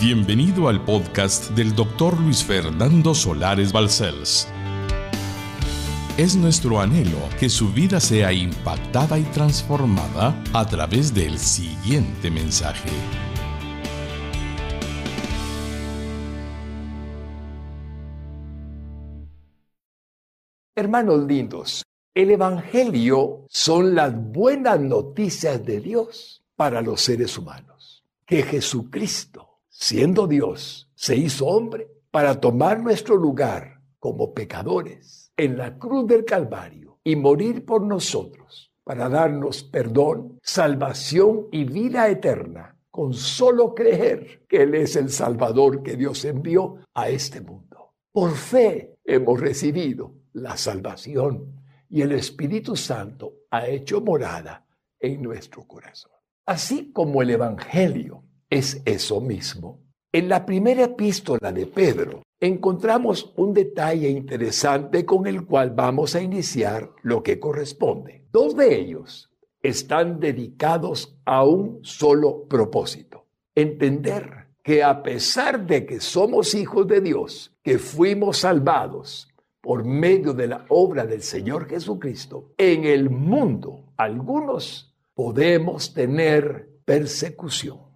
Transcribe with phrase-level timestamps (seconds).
[0.00, 4.48] Bienvenido al podcast del doctor Luis Fernando Solares Balcells.
[6.16, 12.88] Es nuestro anhelo que su vida sea impactada y transformada a través del siguiente mensaje.
[20.74, 21.82] Hermanos lindos,
[22.14, 28.02] el Evangelio son las buenas noticias de Dios para los seres humanos.
[28.24, 29.49] Que Jesucristo,
[29.80, 36.26] siendo Dios, se hizo hombre para tomar nuestro lugar como pecadores en la cruz del
[36.26, 44.44] Calvario y morir por nosotros para darnos perdón, salvación y vida eterna con solo creer
[44.46, 47.94] que Él es el Salvador que Dios envió a este mundo.
[48.12, 54.66] Por fe hemos recibido la salvación y el Espíritu Santo ha hecho morada
[54.98, 56.12] en nuestro corazón.
[56.44, 59.80] Así como el Evangelio es eso mismo,
[60.12, 66.22] en la primera epístola de Pedro encontramos un detalle interesante con el cual vamos a
[66.22, 68.26] iniciar lo que corresponde.
[68.32, 69.30] Dos de ellos
[69.62, 77.00] están dedicados a un solo propósito, entender que a pesar de que somos hijos de
[77.00, 79.28] Dios, que fuimos salvados
[79.60, 87.89] por medio de la obra del Señor Jesucristo, en el mundo algunos podemos tener persecución.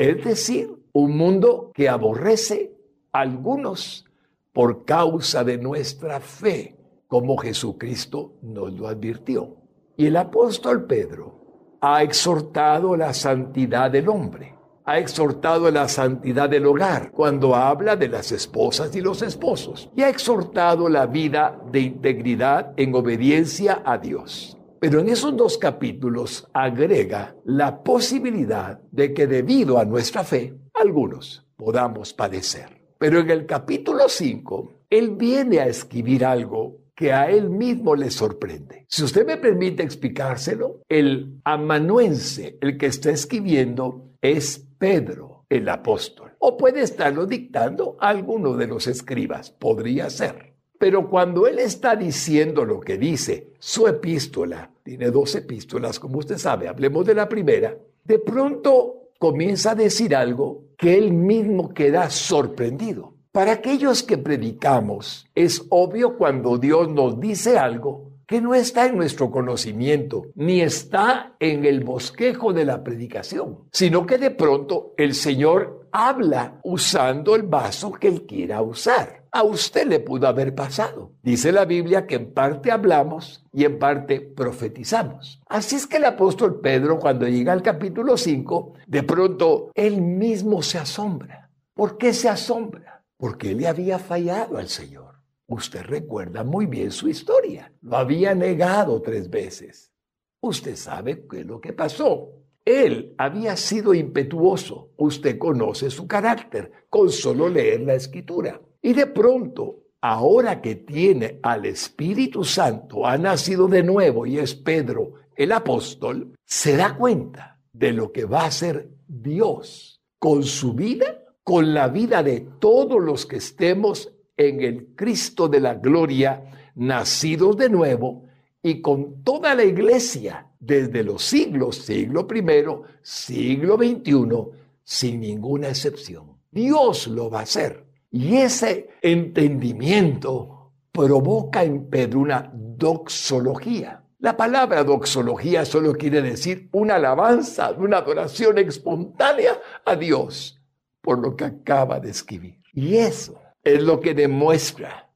[0.00, 2.72] Es decir, un mundo que aborrece
[3.12, 4.06] a algunos
[4.52, 6.76] por causa de nuestra fe,
[7.06, 9.56] como Jesucristo nos lo advirtió.
[9.96, 16.66] Y el apóstol Pedro ha exhortado la santidad del hombre ha exhortado la santidad del
[16.66, 21.80] hogar cuando habla de las esposas y los esposos y ha exhortado la vida de
[21.80, 24.59] integridad en obediencia a Dios.
[24.80, 31.46] Pero en esos dos capítulos agrega la posibilidad de que debido a nuestra fe, algunos
[31.54, 32.80] podamos padecer.
[32.96, 38.10] Pero en el capítulo 5, él viene a escribir algo que a él mismo le
[38.10, 38.86] sorprende.
[38.88, 46.32] Si usted me permite explicárselo, el amanuense, el que está escribiendo, es Pedro, el apóstol.
[46.38, 50.49] O puede estarlo dictando alguno de los escribas, podría ser.
[50.80, 56.38] Pero cuando él está diciendo lo que dice, su epístola, tiene dos epístolas, como usted
[56.38, 62.08] sabe, hablemos de la primera, de pronto comienza a decir algo que él mismo queda
[62.08, 63.12] sorprendido.
[63.30, 68.96] Para aquellos que predicamos, es obvio cuando Dios nos dice algo que no está en
[68.96, 75.12] nuestro conocimiento, ni está en el bosquejo de la predicación, sino que de pronto el
[75.12, 79.19] Señor habla usando el vaso que Él quiera usar.
[79.32, 81.12] A usted le pudo haber pasado.
[81.22, 85.40] Dice la Biblia que en parte hablamos y en parte profetizamos.
[85.46, 90.62] Así es que el apóstol Pedro, cuando llega al capítulo 5, de pronto él mismo
[90.62, 91.48] se asombra.
[91.74, 93.04] ¿Por qué se asombra?
[93.16, 95.14] Porque le había fallado al Señor.
[95.46, 97.72] Usted recuerda muy bien su historia.
[97.82, 99.92] Lo había negado tres veces.
[100.40, 102.32] Usted sabe qué es lo que pasó.
[102.64, 104.90] Él había sido impetuoso.
[104.96, 108.60] Usted conoce su carácter con solo leer la escritura.
[108.82, 114.54] Y de pronto, ahora que tiene al Espíritu Santo, ha nacido de nuevo y es
[114.54, 120.74] Pedro el apóstol, se da cuenta de lo que va a hacer Dios con su
[120.74, 126.42] vida, con la vida de todos los que estemos en el Cristo de la gloria,
[126.74, 128.24] nacidos de nuevo,
[128.62, 136.36] y con toda la iglesia desde los siglos, siglo primero, siglo XXI, sin ninguna excepción.
[136.50, 137.89] Dios lo va a hacer.
[138.10, 144.02] Y ese entendimiento provoca en Pedro una doxología.
[144.18, 150.60] La palabra doxología solo quiere decir una alabanza, una adoración espontánea a Dios
[151.00, 152.60] por lo que acaba de escribir.
[152.74, 155.10] Y eso es lo que demuestra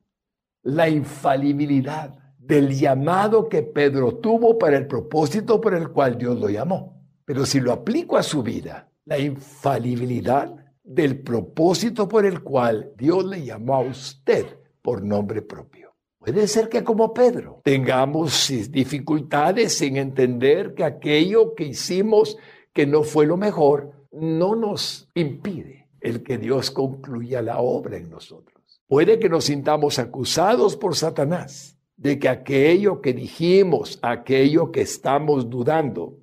[0.63, 6.49] la infalibilidad del llamado que Pedro tuvo para el propósito por el cual Dios lo
[6.49, 7.03] llamó.
[7.25, 13.25] Pero si lo aplico a su vida, la infalibilidad del propósito por el cual Dios
[13.25, 14.47] le llamó a usted
[14.83, 15.95] por nombre propio.
[16.19, 22.39] Puede ser que como Pedro tengamos dificultades en entender que aquello que hicimos
[22.73, 28.11] que no fue lo mejor no nos impide el que Dios concluya la obra en
[28.11, 28.63] nosotros.
[28.87, 35.49] Puede que nos sintamos acusados por Satanás de que aquello que dijimos, aquello que estamos
[35.49, 36.19] dudando,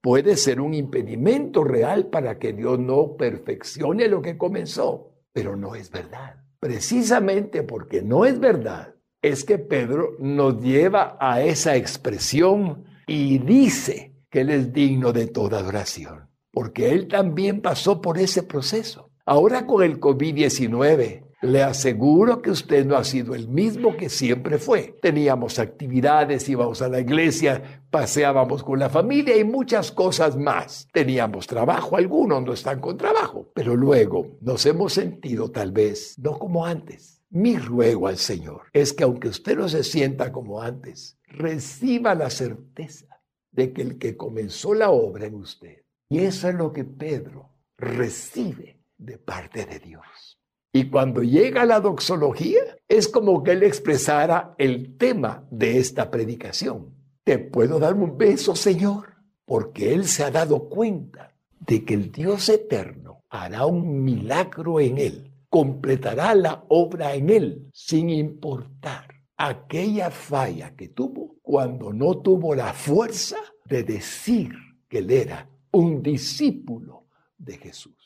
[0.00, 5.74] puede ser un impedimento real para que Dios no perfeccione lo que comenzó, pero no
[5.74, 6.36] es verdad.
[6.58, 14.14] Precisamente porque no es verdad, es que Pedro nos lleva a esa expresión y dice
[14.30, 19.10] que Él es digno de toda adoración, porque Él también pasó por ese proceso.
[19.26, 24.58] Ahora con el COVID-19, le aseguro que usted no ha sido el mismo que siempre
[24.58, 24.98] fue.
[25.00, 30.88] Teníamos actividades, íbamos a la iglesia, paseábamos con la familia y muchas cosas más.
[30.92, 36.38] Teníamos trabajo, algunos no están con trabajo, pero luego nos hemos sentido tal vez no
[36.38, 37.22] como antes.
[37.30, 42.28] Mi ruego al Señor es que aunque usted no se sienta como antes, reciba la
[42.28, 43.06] certeza
[43.52, 47.50] de que el que comenzó la obra en usted, y eso es lo que Pedro
[47.76, 50.29] recibe de parte de Dios
[50.72, 56.94] y cuando llega la doxología, es como que él expresara el tema de esta predicación.
[57.24, 59.14] Te puedo dar un beso, Señor,
[59.44, 64.98] porque él se ha dado cuenta de que el Dios eterno hará un milagro en
[64.98, 72.54] él, completará la obra en él, sin importar aquella falla que tuvo cuando no tuvo
[72.54, 74.52] la fuerza de decir
[74.88, 77.06] que él era un discípulo
[77.38, 77.99] de Jesús.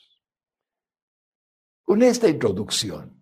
[1.85, 3.21] Con esta introducción,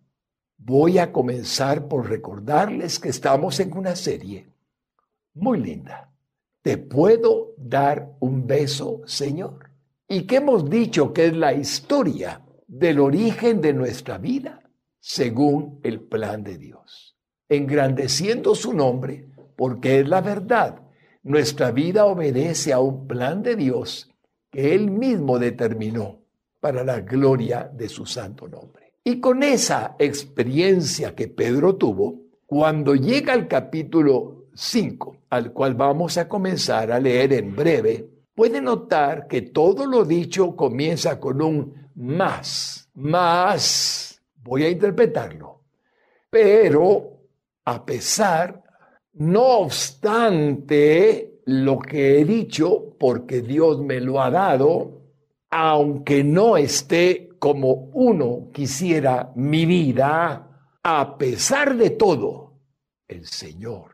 [0.57, 4.47] voy a comenzar por recordarles que estamos en una serie
[5.33, 6.09] muy linda.
[6.61, 9.69] ¿Te puedo dar un beso, Señor?
[10.07, 14.61] Y que hemos dicho que es la historia del origen de nuestra vida
[14.97, 17.17] según el plan de Dios,
[17.49, 19.27] engrandeciendo su nombre
[19.57, 20.83] porque es la verdad.
[21.21, 24.09] Nuestra vida obedece a un plan de Dios
[24.49, 26.22] que Él mismo determinó
[26.63, 28.93] para la gloria de su santo nombre.
[29.03, 36.17] Y con esa experiencia que Pedro tuvo, cuando llega al capítulo 5, al cual vamos
[36.17, 41.89] a comenzar a leer en breve, puede notar que todo lo dicho comienza con un
[41.95, 44.21] más, más.
[44.41, 45.63] Voy a interpretarlo.
[46.29, 47.11] Pero,
[47.65, 48.63] a pesar,
[49.15, 55.02] no obstante lo que he dicho, porque Dios me lo ha dado,
[55.55, 60.49] aunque no esté como uno quisiera mi vida,
[60.81, 62.53] a pesar de todo,
[63.07, 63.91] el Señor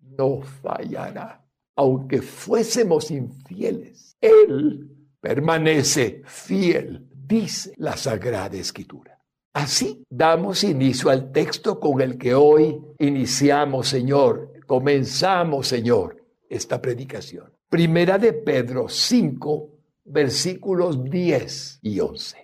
[0.00, 1.40] no fallará.
[1.76, 4.90] Aunque fuésemos infieles, Él
[5.20, 9.16] permanece fiel, dice la Sagrada Escritura.
[9.52, 16.16] Así damos inicio al texto con el que hoy iniciamos, Señor, comenzamos, Señor,
[16.48, 17.52] esta predicación.
[17.68, 19.73] Primera de Pedro 5,
[20.04, 22.36] versículos 10 y 11.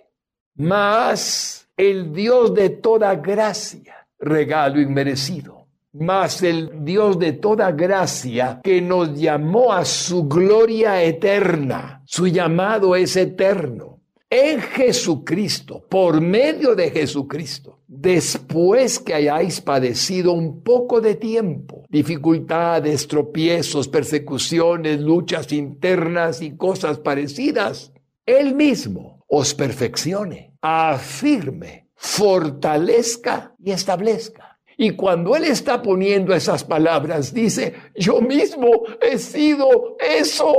[0.55, 8.81] Mas el Dios de toda gracia, regalo inmerecido, mas el Dios de toda gracia que
[8.81, 13.90] nos llamó a su gloria eterna, su llamado es eterno,
[14.31, 23.09] en Jesucristo, por medio de Jesucristo, después que hayáis padecido un poco de tiempo, dificultades,
[23.09, 27.91] tropiezos, persecuciones, luchas internas y cosas parecidas,
[28.25, 34.59] Él mismo os perfeccione, afirme, fortalezca y establezca.
[34.77, 38.69] Y cuando Él está poniendo esas palabras, dice, yo mismo
[39.01, 40.55] he sido eso,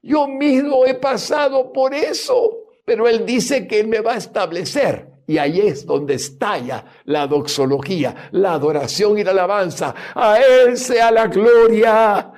[0.00, 5.08] yo mismo he pasado por eso pero Él dice que Él me va a establecer.
[5.26, 9.92] Y ahí es donde estalla la doxología, la adoración y la alabanza.
[10.14, 12.32] A Él sea la gloria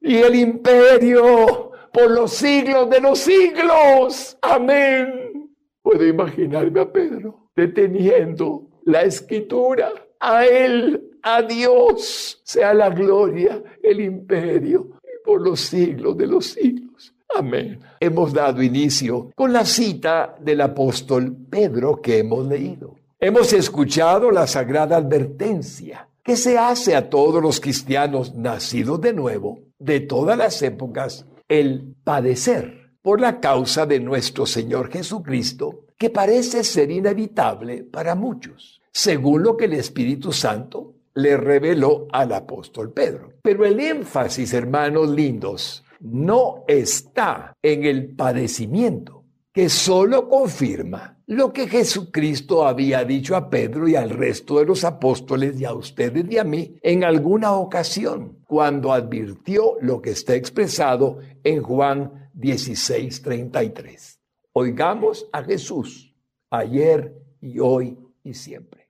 [0.00, 4.38] y el imperio por los siglos de los siglos.
[4.40, 5.50] Amén.
[5.82, 9.90] Puedo imaginarme a Pedro deteniendo la escritura.
[10.20, 14.92] A Él, a Dios, sea la gloria, el imperio
[15.24, 17.12] por los siglos de los siglos.
[17.36, 17.80] Amén.
[18.00, 22.96] Hemos dado inicio con la cita del apóstol Pedro que hemos leído.
[23.20, 29.60] Hemos escuchado la sagrada advertencia que se hace a todos los cristianos nacidos de nuevo,
[29.78, 36.62] de todas las épocas, el padecer por la causa de nuestro Señor Jesucristo, que parece
[36.62, 43.32] ser inevitable para muchos, según lo que el Espíritu Santo le reveló al apóstol Pedro.
[43.42, 51.68] Pero el énfasis, hermanos lindos, no está en el padecimiento, que solo confirma lo que
[51.68, 56.38] Jesucristo había dicho a Pedro y al resto de los apóstoles y a ustedes y
[56.38, 64.20] a mí en alguna ocasión, cuando advirtió lo que está expresado en Juan 16:33.
[64.52, 66.14] Oigamos a Jesús
[66.50, 68.88] ayer y hoy y siempre.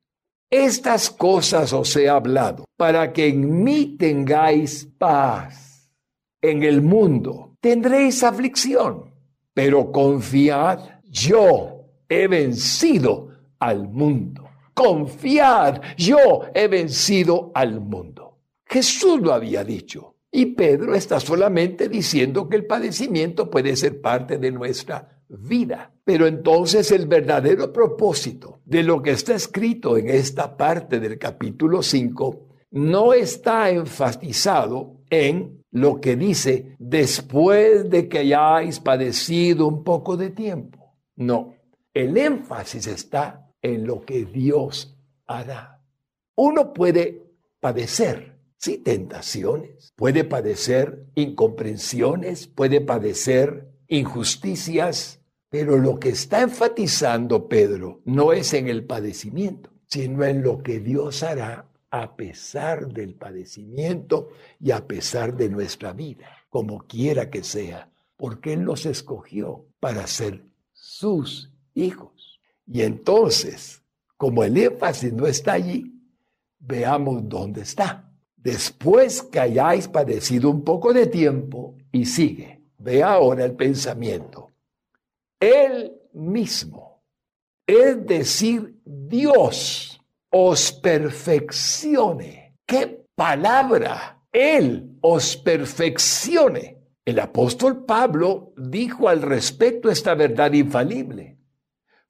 [0.51, 5.68] Estas cosas os he hablado para que en mí tengáis paz
[6.41, 9.15] en el mundo tendréis aflicción,
[9.53, 13.29] pero confiad, yo he vencido
[13.59, 14.49] al mundo.
[14.75, 18.39] Confiad, yo he vencido al mundo.
[18.65, 20.15] Jesús lo había dicho.
[20.31, 25.93] Y Pedro está solamente diciendo que el padecimiento puede ser parte de nuestra vida.
[26.05, 31.83] Pero entonces el verdadero propósito de lo que está escrito en esta parte del capítulo
[31.83, 40.17] 5 no está enfatizado en lo que dice después de que hayáis padecido un poco
[40.17, 40.97] de tiempo.
[41.17, 41.55] No,
[41.93, 44.97] el énfasis está en lo que Dios
[45.27, 45.83] hará.
[46.37, 47.25] Uno puede
[47.61, 55.21] padecer, sí, tentaciones, puede padecer incomprensiones, puede padecer injusticias,
[55.51, 60.79] pero lo que está enfatizando Pedro no es en el padecimiento, sino en lo que
[60.79, 64.31] Dios hará a pesar del padecimiento
[64.61, 70.07] y a pesar de nuestra vida, como quiera que sea, porque Él nos escogió para
[70.07, 72.41] ser sus hijos.
[72.67, 73.83] Y entonces,
[74.17, 75.95] como el énfasis no está allí,
[76.59, 78.13] veamos dónde está.
[78.37, 84.51] Después que hayáis padecido un poco de tiempo, y sigue, ve ahora el pensamiento.
[85.41, 87.03] Él mismo,
[87.67, 89.98] es decir, Dios,
[90.31, 92.57] os perfeccione.
[92.67, 94.23] ¿Qué palabra?
[94.33, 96.79] Él os perfeccione.
[97.05, 101.39] El apóstol Pablo dijo al respecto esta verdad infalible.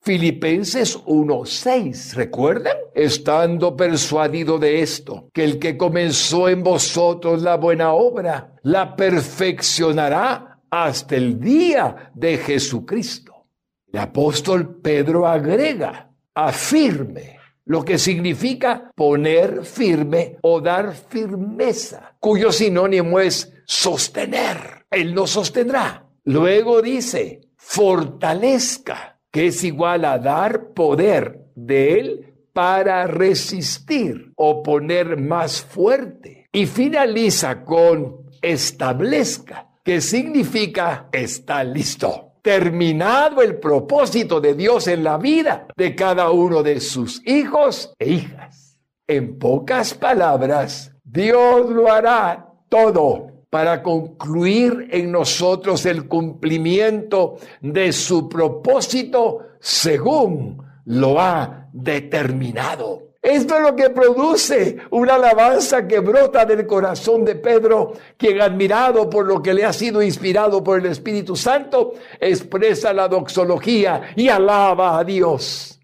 [0.01, 2.77] Filipenses 1:6, ¿recuerdan?
[2.95, 10.61] Estando persuadido de esto, que el que comenzó en vosotros la buena obra, la perfeccionará
[10.71, 13.47] hasta el día de Jesucristo.
[13.93, 17.38] El apóstol Pedro agrega, afirme,
[17.69, 24.87] lo que significa poner firme o dar firmeza, cuyo sinónimo es sostener.
[24.91, 26.07] Él no sostendrá.
[26.25, 35.19] Luego dice, fortalezca que es igual a dar poder de Él para resistir o poner
[35.19, 36.47] más fuerte.
[36.51, 42.28] Y finaliza con establezca, que significa está listo.
[42.43, 48.11] Terminado el propósito de Dios en la vida de cada uno de sus hijos e
[48.11, 48.79] hijas.
[49.07, 58.29] En pocas palabras, Dios lo hará todo para concluir en nosotros el cumplimiento de su
[58.29, 63.08] propósito según lo ha determinado.
[63.29, 69.11] Esto es lo que produce una alabanza que brota del corazón de Pedro, quien admirado
[69.11, 74.31] por lo que le ha sido inspirado por el Espíritu Santo, expresa la doxología y
[74.31, 75.79] alaba a Dios.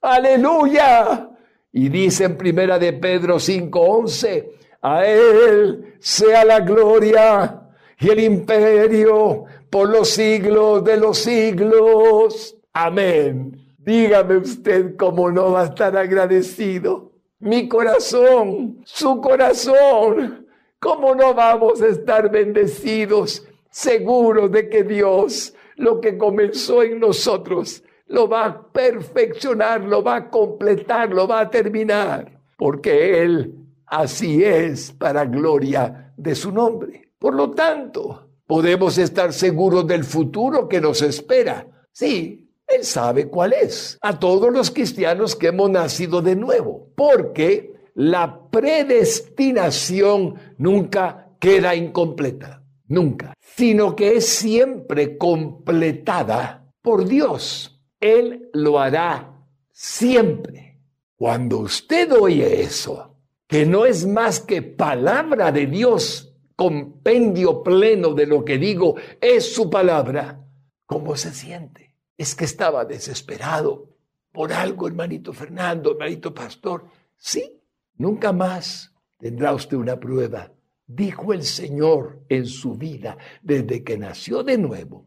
[0.00, 1.30] Aleluya.
[1.70, 4.50] Y dice en primera de Pedro 5:11,
[4.82, 7.62] a Él sea la gloria
[8.00, 12.56] y el imperio por los siglos de los siglos.
[12.72, 13.67] Amén.
[13.88, 17.10] Dígame usted cómo no va a estar agradecido.
[17.38, 20.46] Mi corazón, su corazón,
[20.78, 27.82] ¿cómo no vamos a estar bendecidos, seguros de que Dios lo que comenzó en nosotros
[28.08, 32.30] lo va a perfeccionar, lo va a completar, lo va a terminar?
[32.58, 33.54] Porque Él
[33.86, 37.12] Así es para gloria de su nombre.
[37.18, 41.66] Por lo tanto, podemos estar seguros del futuro que nos espera.
[41.90, 43.98] Sí, Él sabe cuál es.
[44.02, 46.90] A todos los cristianos que hemos nacido de nuevo.
[46.94, 52.62] Porque la predestinación nunca queda incompleta.
[52.86, 53.34] Nunca.
[53.40, 57.80] Sino que es siempre completada por Dios.
[58.00, 59.34] Él lo hará
[59.72, 60.80] siempre.
[61.16, 63.16] Cuando usted oye eso,
[63.48, 69.54] que no es más que palabra de Dios, compendio pleno de lo que digo, es
[69.54, 70.44] su palabra.
[70.86, 71.87] ¿Cómo se siente?
[72.18, 73.96] Es que estaba desesperado
[74.32, 76.90] por algo, hermanito Fernando, hermanito pastor.
[77.16, 77.62] Sí,
[77.94, 80.52] nunca más tendrá usted una prueba.
[80.86, 85.06] Dijo el Señor en su vida, desde que nació de nuevo,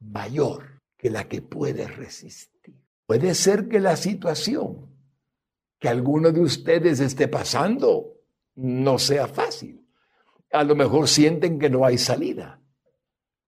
[0.00, 2.76] mayor que la que puede resistir.
[3.06, 4.88] Puede ser que la situación
[5.78, 8.20] que alguno de ustedes esté pasando
[8.54, 9.84] no sea fácil.
[10.52, 12.62] A lo mejor sienten que no hay salida,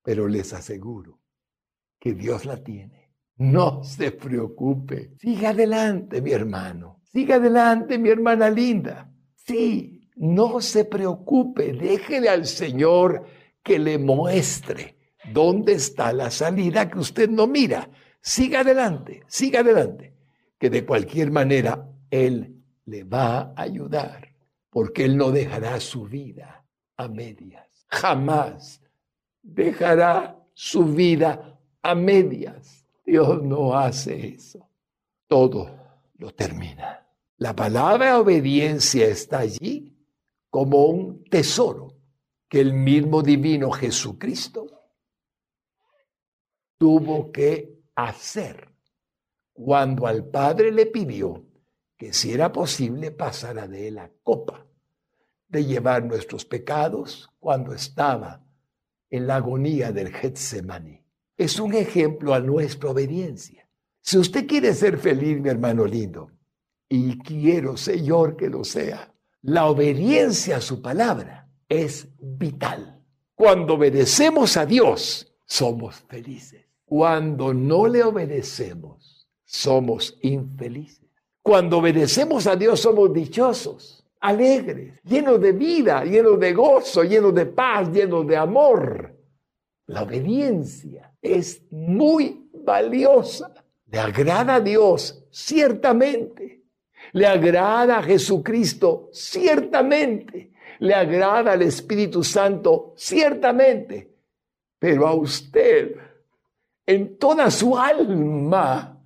[0.02, 1.20] pero les aseguro
[2.00, 3.03] que Dios la tiene.
[3.36, 5.12] No se preocupe.
[5.18, 7.00] Siga adelante, mi hermano.
[7.04, 9.10] Siga adelante, mi hermana linda.
[9.34, 11.72] Sí, no se preocupe.
[11.72, 13.26] Déjele al Señor
[13.62, 14.96] que le muestre
[15.32, 17.88] dónde está la salida que usted no mira.
[18.20, 20.14] Siga adelante, siga adelante.
[20.58, 24.28] Que de cualquier manera él le va a ayudar,
[24.70, 26.64] porque Él no dejará su vida
[26.96, 27.86] a medias.
[27.88, 28.80] Jamás
[29.42, 32.83] dejará su vida a medias.
[33.04, 34.68] Dios no hace eso.
[35.26, 35.70] Todo
[36.18, 37.06] lo termina.
[37.36, 39.94] La palabra obediencia está allí
[40.50, 41.96] como un tesoro
[42.48, 44.66] que el mismo divino Jesucristo
[46.78, 48.72] tuvo que hacer
[49.52, 51.44] cuando al Padre le pidió
[51.96, 54.66] que si era posible pasara de él la copa
[55.48, 58.44] de llevar nuestros pecados cuando estaba
[59.10, 61.03] en la agonía del Getsemaní.
[61.36, 63.68] Es un ejemplo a nuestra obediencia.
[64.00, 66.30] Si usted quiere ser feliz, mi hermano lindo,
[66.88, 69.12] y quiero, Señor, que lo sea,
[69.42, 73.00] la obediencia a su palabra es vital.
[73.34, 76.64] Cuando obedecemos a Dios, somos felices.
[76.84, 81.08] Cuando no le obedecemos, somos infelices.
[81.42, 87.44] Cuando obedecemos a Dios, somos dichosos alegres, llenos de vida, llenos de gozo, llenos de
[87.44, 89.13] paz, llenos de amor.
[89.86, 93.52] La obediencia es muy valiosa.
[93.86, 96.62] Le agrada a Dios, ciertamente.
[97.12, 100.52] Le agrada a Jesucristo, ciertamente.
[100.78, 104.10] Le agrada al Espíritu Santo, ciertamente.
[104.78, 105.96] Pero a usted,
[106.86, 108.98] en toda su alma,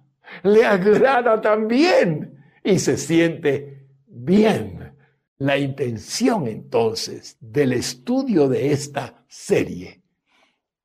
[0.42, 4.94] le agrada también y se siente bien
[5.38, 9.97] la intención entonces del estudio de esta serie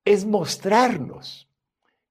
[0.06, 1.48] es mostrarnos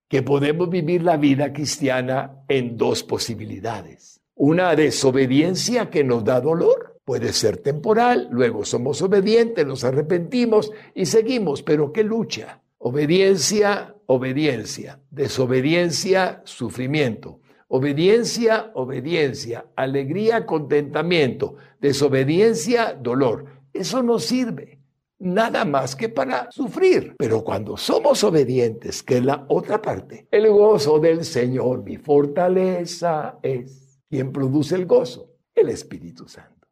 [0.08, 4.20] que podemos vivir la vida cristiana en dos posibilidades.
[4.34, 11.06] Una desobediencia que nos da dolor, puede ser temporal, luego somos obedientes, nos arrepentimos y
[11.06, 12.60] seguimos, pero ¿qué lucha?
[12.78, 17.40] Obediencia, obediencia, desobediencia, sufrimiento.
[17.68, 23.46] Obediencia, obediencia, alegría, contentamiento, desobediencia, dolor.
[23.72, 24.81] Eso no sirve
[25.22, 27.14] nada más que para sufrir.
[27.16, 33.38] Pero cuando somos obedientes, que es la otra parte, el gozo del Señor, mi fortaleza
[33.42, 34.00] es.
[34.10, 35.30] ¿Quién produce el gozo?
[35.54, 36.68] El Espíritu Santo.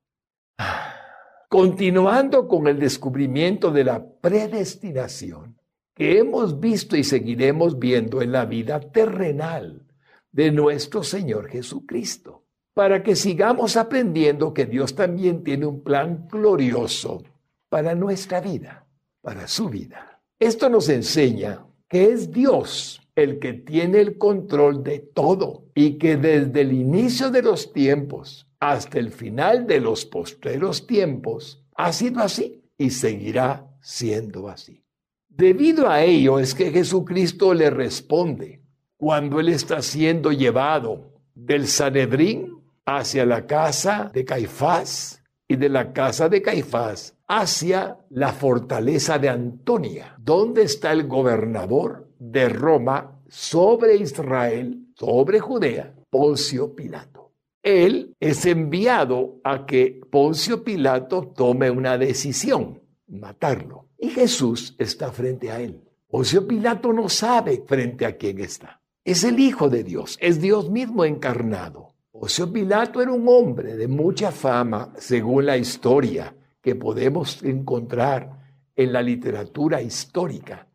[1.48, 5.56] Continuando con el descubrimiento de la predestinación
[5.94, 9.86] que hemos visto y seguiremos viendo en la vida terrenal
[10.32, 17.22] de nuestro Señor Jesucristo, para que sigamos aprendiendo que Dios también tiene un plan glorioso
[17.70, 18.86] para nuestra vida,
[19.22, 20.20] para su vida.
[20.38, 26.16] Esto nos enseña que es Dios el que tiene el control de todo y que
[26.16, 32.20] desde el inicio de los tiempos hasta el final de los postreros tiempos ha sido
[32.20, 34.84] así y seguirá siendo así.
[35.28, 38.62] Debido a ello es que Jesucristo le responde
[38.96, 45.19] cuando él está siendo llevado del Sanedrín hacia la casa de Caifás
[45.50, 52.08] y de la casa de Caifás hacia la fortaleza de Antonia, donde está el gobernador
[52.20, 57.32] de Roma sobre Israel, sobre Judea, Poncio Pilato.
[57.64, 63.88] Él es enviado a que Poncio Pilato tome una decisión, matarlo.
[63.98, 65.82] Y Jesús está frente a él.
[66.06, 68.82] Poncio Pilato no sabe frente a quién está.
[69.04, 71.89] Es el Hijo de Dios, es Dios mismo encarnado.
[72.22, 78.92] Ocio Pilato era un hombre de mucha fama, según la historia que podemos encontrar en
[78.92, 80.68] la literatura histórica.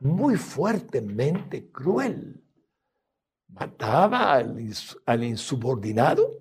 [0.00, 2.44] Muy fuertemente cruel.
[3.48, 4.58] Mataba al,
[5.06, 6.38] al insubordinado,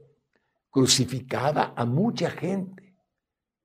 [0.70, 2.98] crucificaba a mucha gente.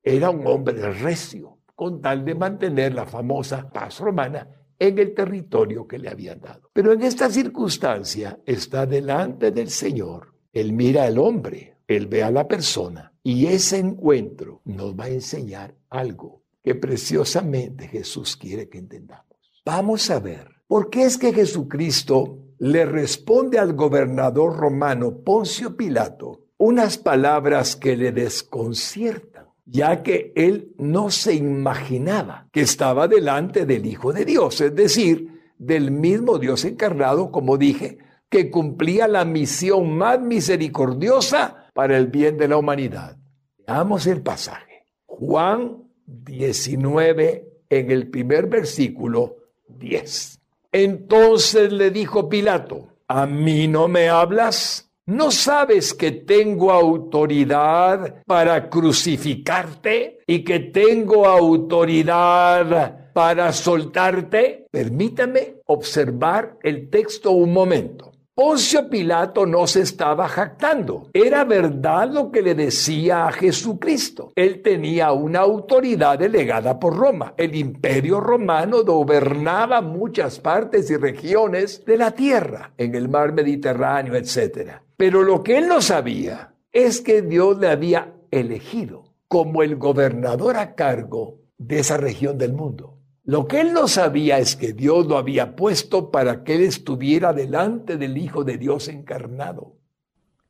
[0.01, 4.49] Era un hombre recio, con tal de mantener la famosa paz romana
[4.79, 6.71] en el territorio que le habían dado.
[6.73, 10.32] Pero en esta circunstancia está delante del Señor.
[10.53, 15.11] Él mira al hombre, él ve a la persona y ese encuentro nos va a
[15.11, 19.37] enseñar algo que preciosamente Jesús quiere que entendamos.
[19.65, 26.47] Vamos a ver, ¿por qué es que Jesucristo le responde al gobernador romano Poncio Pilato
[26.59, 29.33] unas palabras que le desconciertan?
[29.65, 35.41] ya que él no se imaginaba que estaba delante del Hijo de Dios, es decir,
[35.57, 37.99] del mismo Dios encarnado, como dije,
[38.33, 43.19] que cumplía la misión más misericordiosa para el bien de la humanidad.
[43.67, 44.87] Veamos el pasaje.
[45.05, 49.37] Juan 19 en el primer versículo
[49.69, 50.41] 10.
[50.73, 54.91] Entonces le dijo Pilato, ¿a mí no me hablas?
[55.05, 64.69] ¿No sabes que tengo autoridad para crucificarte y que tengo autoridad para soltarte?
[64.71, 68.12] Permítame observar el texto un momento.
[68.35, 71.11] Poncio Pilato no se estaba jactando.
[71.13, 74.33] Era verdad lo que le decía a Jesucristo.
[74.35, 77.35] Él tenía una autoridad delegada por Roma.
[77.37, 84.15] El imperio romano gobernaba muchas partes y regiones de la tierra, en el mar Mediterráneo,
[84.15, 84.81] etc.
[84.97, 90.57] Pero lo que él no sabía es que Dios le había elegido como el gobernador
[90.57, 93.02] a cargo de esa región del mundo.
[93.25, 97.33] Lo que él no sabía es que Dios lo había puesto para que él estuviera
[97.33, 99.77] delante del Hijo de Dios encarnado,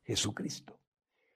[0.03, 0.79] Jesucristo.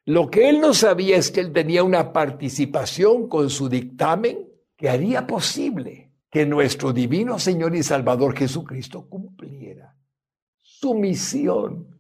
[0.06, 4.90] Lo que él no sabía es que él tenía una participación con su dictamen que
[4.90, 9.96] haría posible que nuestro divino Señor y Salvador Jesucristo cumpliera
[10.62, 12.00] su misión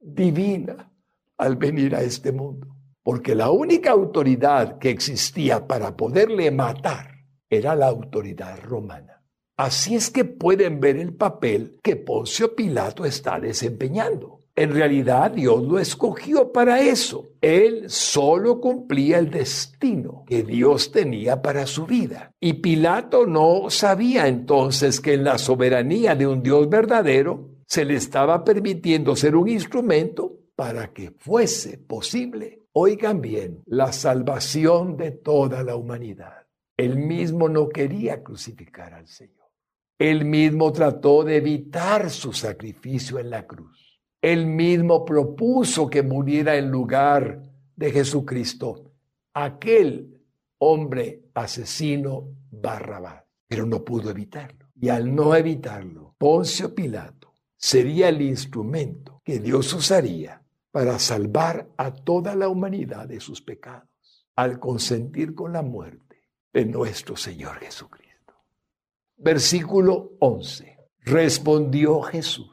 [0.00, 0.90] divina
[1.36, 2.68] al venir a este mundo.
[3.02, 7.11] Porque la única autoridad que existía para poderle matar
[7.52, 9.22] era la autoridad romana.
[9.56, 14.40] Así es que pueden ver el papel que Poncio Pilato está desempeñando.
[14.54, 17.30] En realidad Dios lo escogió para eso.
[17.40, 22.32] Él solo cumplía el destino que Dios tenía para su vida.
[22.40, 27.94] Y Pilato no sabía entonces que en la soberanía de un Dios verdadero se le
[27.94, 35.62] estaba permitiendo ser un instrumento para que fuese posible, oigan bien, la salvación de toda
[35.62, 36.41] la humanidad.
[36.82, 39.48] Él mismo no quería crucificar al Señor.
[39.96, 44.00] Él mismo trató de evitar su sacrificio en la cruz.
[44.20, 47.40] Él mismo propuso que muriera en lugar
[47.76, 48.90] de Jesucristo
[49.32, 50.20] aquel
[50.58, 54.66] hombre asesino Barrabás, pero no pudo evitarlo.
[54.74, 60.42] Y al no evitarlo, Poncio Pilato sería el instrumento que Dios usaría
[60.72, 66.11] para salvar a toda la humanidad de sus pecados, al consentir con la muerte
[66.52, 68.34] de nuestro Señor Jesucristo.
[69.16, 70.78] Versículo 11.
[71.04, 72.52] Respondió Jesús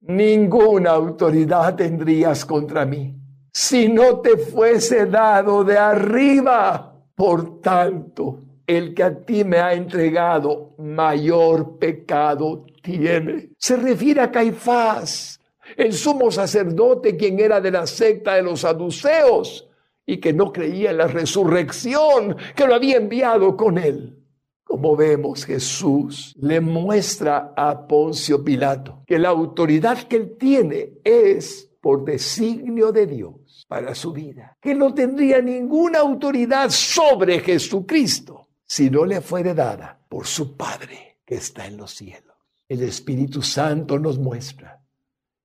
[0.00, 3.14] ninguna autoridad tendrías contra mí
[3.52, 6.86] si no te fuese dado de arriba.
[7.14, 13.50] Por tanto, el que a ti me ha entregado mayor pecado tiene.
[13.58, 15.38] Se refiere a Caifás,
[15.76, 19.68] el sumo sacerdote, quien era de la secta de los saduceos
[20.10, 24.18] y que no creía en la resurrección, que lo había enviado con él.
[24.64, 31.70] Como vemos, Jesús le muestra a Poncio Pilato que la autoridad que él tiene es
[31.80, 38.90] por designio de Dios para su vida, que no tendría ninguna autoridad sobre Jesucristo si
[38.90, 42.34] no le fuere dada por su Padre que está en los cielos.
[42.68, 44.82] El Espíritu Santo nos muestra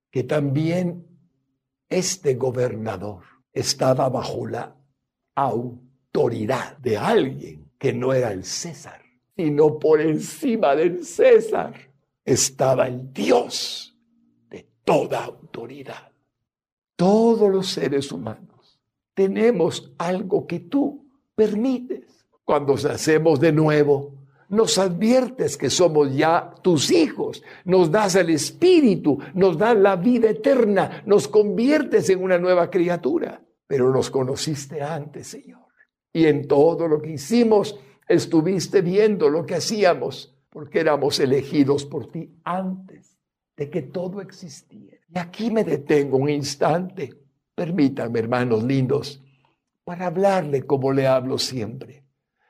[0.09, 1.05] que también
[1.87, 4.75] este gobernador estaba bajo la
[5.33, 11.73] autoridad de alguien que no era el César sino por encima del César
[12.23, 13.95] estaba el Dios
[14.49, 16.11] de toda autoridad.
[16.95, 18.79] Todos los seres humanos
[19.13, 22.25] tenemos algo que tú permites.
[22.45, 24.13] Cuando nacemos de nuevo,
[24.49, 30.29] nos adviertes que somos ya tus hijos, nos das el espíritu, nos das la vida
[30.29, 33.41] eterna, nos conviertes en una nueva criatura.
[33.67, 35.65] Pero nos conociste antes, Señor.
[36.13, 42.11] Y en todo lo que hicimos, estuviste viendo lo que hacíamos, porque éramos elegidos por
[42.11, 43.17] ti antes
[43.57, 44.97] de que todo existiera.
[45.13, 47.13] Y aquí me detengo un instante,
[47.53, 49.21] permítanme, hermanos lindos,
[49.83, 52.03] para hablarle como le hablo siempre.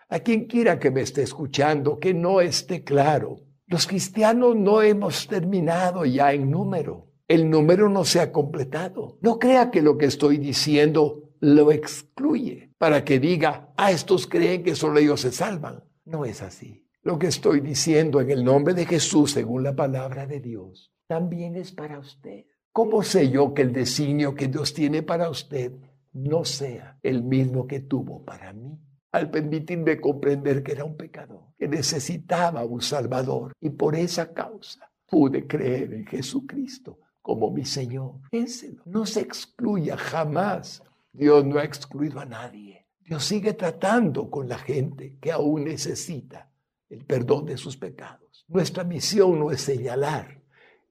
[0.10, 3.38] A quien quiera que me esté escuchando, que no esté claro.
[3.67, 7.08] Los cristianos no hemos terminado ya en número.
[7.28, 9.18] El número no se ha completado.
[9.22, 14.64] No crea que lo que estoy diciendo lo excluye para que diga, ah, estos creen
[14.64, 15.84] que solo ellos se salvan.
[16.06, 16.86] No es así.
[17.02, 21.56] Lo que estoy diciendo en el nombre de Jesús, según la palabra de Dios, también
[21.56, 22.46] es para usted.
[22.72, 25.72] ¿Cómo sé yo que el designio que Dios tiene para usted
[26.14, 28.80] no sea el mismo que tuvo para mí?
[29.12, 34.92] Al permitirme comprender que era un pecador, que necesitaba un Salvador y por esa causa
[35.08, 38.22] pude creer en Jesucristo como mi Señor.
[38.30, 42.86] Piénselo, no se excluya jamás Dios no ha excluido a nadie.
[43.00, 46.52] Dios sigue tratando con la gente que aún necesita
[46.88, 48.46] el perdón de sus pecados.
[48.48, 50.44] Nuestra misión no es señalar,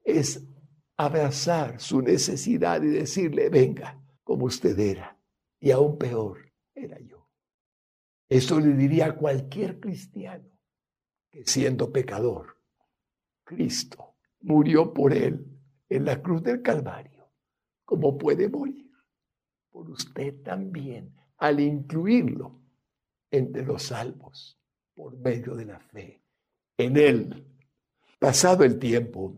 [0.02, 0.44] es
[0.96, 5.16] abrazar su necesidad y decirle, venga, como usted era,
[5.60, 7.28] y aún peor, era yo.
[8.28, 10.50] Eso le diría a cualquier cristiano
[11.30, 12.56] que siendo pecador,
[13.44, 15.53] Cristo murió por él
[15.88, 17.30] en la cruz del Calvario,
[17.84, 18.90] como puede morir
[19.70, 22.60] por usted también al incluirlo
[23.30, 24.58] entre los salvos
[24.94, 26.22] por medio de la fe
[26.78, 27.44] en Él.
[28.18, 29.36] Pasado el tiempo,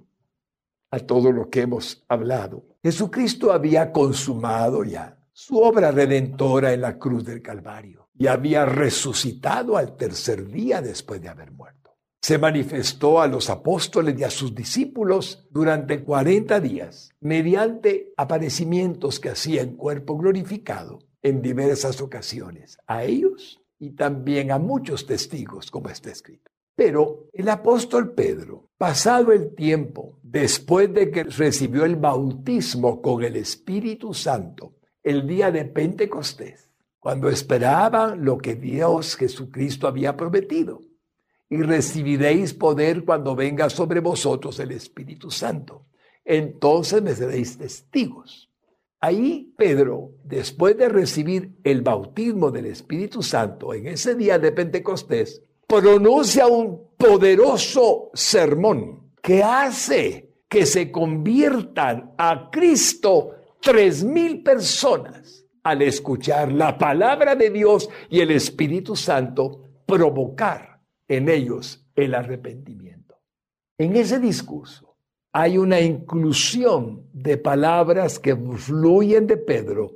[0.90, 6.98] a todo lo que hemos hablado, Jesucristo había consumado ya su obra redentora en la
[6.98, 11.85] cruz del Calvario y había resucitado al tercer día después de haber muerto
[12.26, 19.28] se manifestó a los apóstoles y a sus discípulos durante 40 días mediante aparecimientos que
[19.28, 25.88] hacía en cuerpo glorificado en diversas ocasiones, a ellos y también a muchos testigos, como
[25.88, 26.50] está escrito.
[26.74, 33.36] Pero el apóstol Pedro, pasado el tiempo, después de que recibió el bautismo con el
[33.36, 40.80] Espíritu Santo, el día de Pentecostés, cuando esperaban lo que Dios Jesucristo había prometido,
[41.48, 45.86] y recibiréis poder cuando venga sobre vosotros el Espíritu Santo.
[46.24, 48.50] Entonces me seréis testigos.
[49.00, 55.42] Ahí Pedro, después de recibir el bautismo del Espíritu Santo en ese día de Pentecostés,
[55.66, 65.82] pronuncia un poderoso sermón que hace que se conviertan a Cristo tres mil personas al
[65.82, 70.75] escuchar la palabra de Dios y el Espíritu Santo provocar
[71.08, 73.18] en ellos el arrepentimiento.
[73.78, 74.96] En ese discurso
[75.32, 79.92] hay una inclusión de palabras que fluyen de Pedro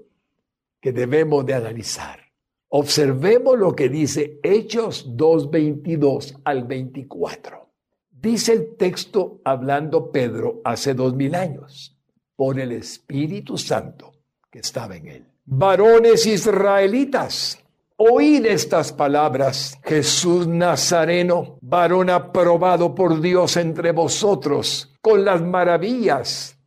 [0.81, 2.21] que debemos de analizar.
[2.69, 7.69] Observemos lo que dice Hechos 2.22 al 24.
[8.11, 11.97] Dice el texto hablando Pedro hace dos mil años
[12.37, 14.13] por el Espíritu Santo
[14.51, 15.27] que estaba en él.
[15.45, 17.60] Varones israelitas,
[18.03, 19.79] oíd estas palabras.
[19.85, 26.59] Jesús Nazareno, varón aprobado por Dios entre vosotros, con las maravillas,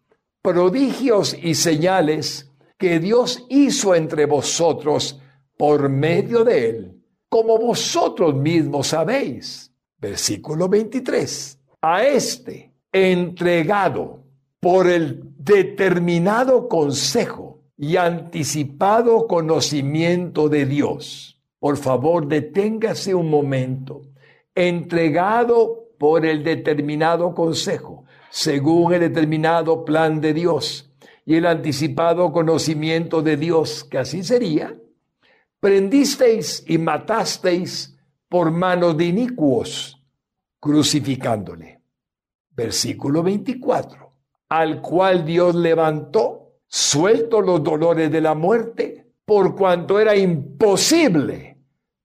[0.43, 5.19] prodigios y señales que Dios hizo entre vosotros
[5.58, 9.72] por medio de él, como vosotros mismos sabéis.
[9.98, 11.60] Versículo 23.
[11.82, 14.24] A este entregado
[14.60, 17.52] por el determinado consejo
[17.84, 21.38] y anticipado conocimiento de Dios.
[21.60, 24.04] Por favor, deténgase un momento.
[24.56, 30.93] Entregado por el determinado consejo, según el determinado plan de Dios
[31.26, 34.78] y el anticipado conocimiento de Dios, que así sería,
[35.60, 37.98] prendisteis y matasteis
[38.30, 40.02] por manos de inicuos,
[40.58, 41.82] crucificándole.
[42.52, 44.13] Versículo 24.
[44.48, 46.42] Al cual Dios levantó,
[46.73, 51.55] suelto los dolores de la muerte, por cuanto era imposible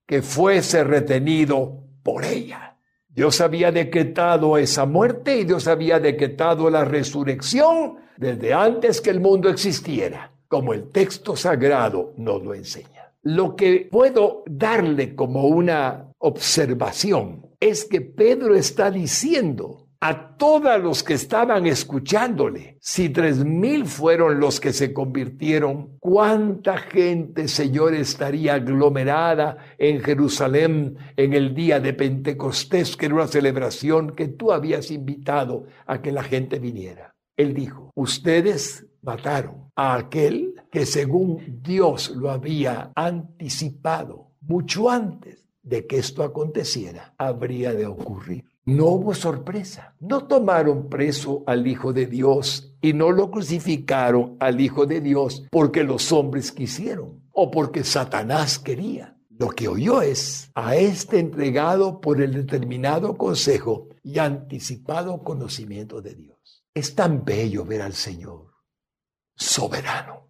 [0.07, 2.77] que fuese retenido por ella.
[3.09, 9.21] Dios había decretado esa muerte y Dios había decretado la resurrección desde antes que el
[9.21, 13.15] mundo existiera, como el texto sagrado nos lo enseña.
[13.23, 21.03] Lo que puedo darle como una observación es que Pedro está diciendo a todos los
[21.03, 28.55] que estaban escuchándole, si tres mil fueron los que se convirtieron, ¿cuánta gente, Señor, estaría
[28.55, 34.93] aglomerada en Jerusalén en el día de Pentecostés, que era una celebración que tú habías
[34.93, 37.17] invitado a que la gente viniera?
[37.37, 45.87] Él dijo, ustedes mataron a aquel que según Dios lo había anticipado mucho antes de
[45.87, 48.45] que esto aconteciera, habría de ocurrir.
[48.69, 49.95] No hubo sorpresa.
[49.99, 55.47] No tomaron preso al Hijo de Dios y no lo crucificaron al Hijo de Dios
[55.51, 59.17] porque los hombres quisieron o porque Satanás quería.
[59.31, 66.15] Lo que oyó es a este entregado por el determinado consejo y anticipado conocimiento de
[66.15, 66.63] Dios.
[66.75, 68.53] Es tan bello ver al Señor
[69.35, 70.29] soberano.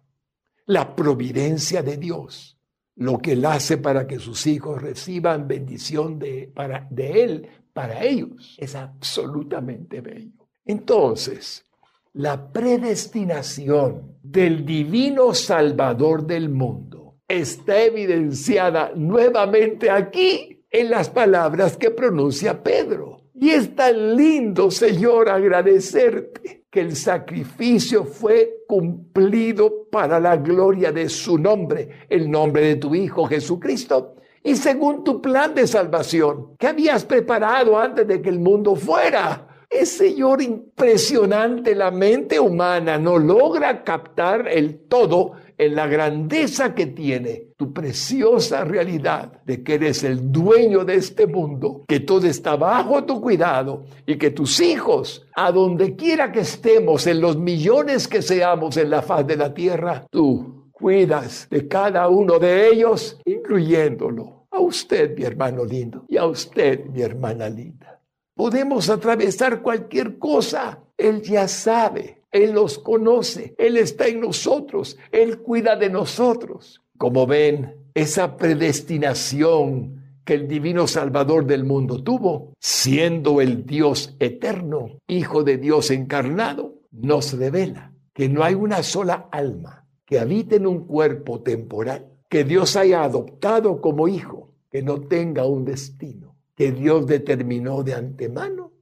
[0.65, 2.57] La providencia de Dios,
[2.95, 7.49] lo que Él hace para que sus hijos reciban bendición de, para, de Él,
[7.79, 10.49] para ellos, es absolutamente bello.
[10.65, 11.63] Entonces,
[12.11, 21.91] la predestinación del divino Salvador del mundo está evidenciada nuevamente aquí en las palabras que
[21.91, 23.21] pronuncia Pedro.
[23.33, 31.07] Y es tan lindo, Señor, agradecerte que el sacrificio fue cumplido para la gloria de
[31.07, 36.67] su nombre, el nombre de tu Hijo Jesucristo, y según tu plan de salvación que
[36.67, 39.45] habías preparado antes de que el mundo fuera.
[39.69, 41.75] Es, Señor, impresionante.
[41.75, 48.63] La mente humana no logra captar el todo en la grandeza que tiene tu preciosa
[48.63, 53.83] realidad de que eres el dueño de este mundo, que todo está bajo tu cuidado
[54.07, 58.89] y que tus hijos, a donde quiera que estemos, en los millones que seamos en
[58.89, 64.47] la faz de la tierra, tú cuidas de cada uno de ellos, incluyéndolo.
[64.51, 68.01] A usted, mi hermano lindo, y a usted, mi hermana linda.
[68.35, 70.79] Podemos atravesar cualquier cosa.
[70.97, 76.81] Él ya sabe él los conoce, Él está en nosotros, Él cuida de nosotros.
[76.97, 84.99] Como ven, esa predestinación que el divino Salvador del mundo tuvo, siendo el Dios eterno,
[85.07, 89.78] Hijo de Dios encarnado, nos revela que no hay una sola alma
[90.09, 95.45] que habite en un cuerpo temporal, que Dios haya adoptado como hijo, que no tenga
[95.45, 98.73] un destino que Dios determinó de antemano.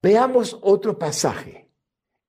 [0.00, 1.68] Veamos otro pasaje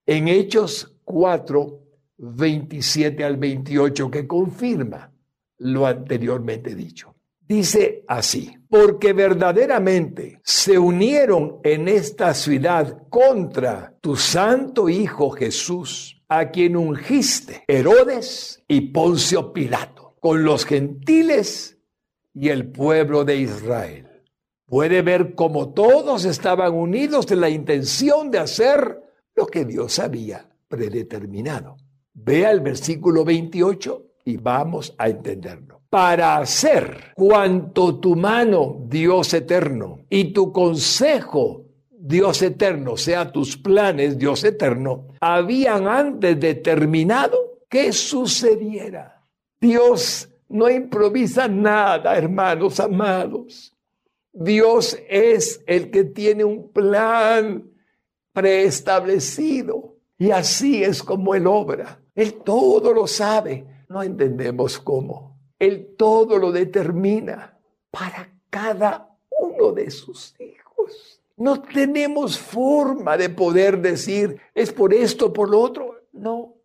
[0.04, 1.80] en Hechos 4,
[2.18, 5.14] 27 al 28 que confirma
[5.60, 7.14] lo anteriormente dicho.
[7.40, 16.50] Dice así, porque verdaderamente se unieron en esta ciudad contra tu santo Hijo Jesús, a
[16.50, 21.78] quien ungiste Herodes y Poncio Pilato, con los gentiles
[22.34, 24.08] y el pueblo de Israel.
[24.66, 29.02] Puede ver cómo todos estaban unidos en la intención de hacer
[29.36, 31.78] lo que Dios había predeterminado.
[32.14, 35.82] Vea el versículo 28 y vamos a entenderlo.
[35.90, 41.65] Para hacer cuanto tu mano, Dios eterno, y tu consejo,
[42.08, 49.24] Dios eterno, sea tus planes, Dios eterno, habían antes determinado que sucediera.
[49.60, 53.76] Dios no improvisa nada, hermanos amados.
[54.32, 57.72] Dios es el que tiene un plan
[58.34, 62.00] preestablecido y así es como Él obra.
[62.14, 65.40] Él todo lo sabe no entendemos cómo.
[65.58, 67.58] Él todo lo determina
[67.90, 71.15] para cada uno de sus hijos.
[71.38, 75.96] No tenemos forma de poder decir, es por esto, por lo otro.
[76.14, 76.56] No,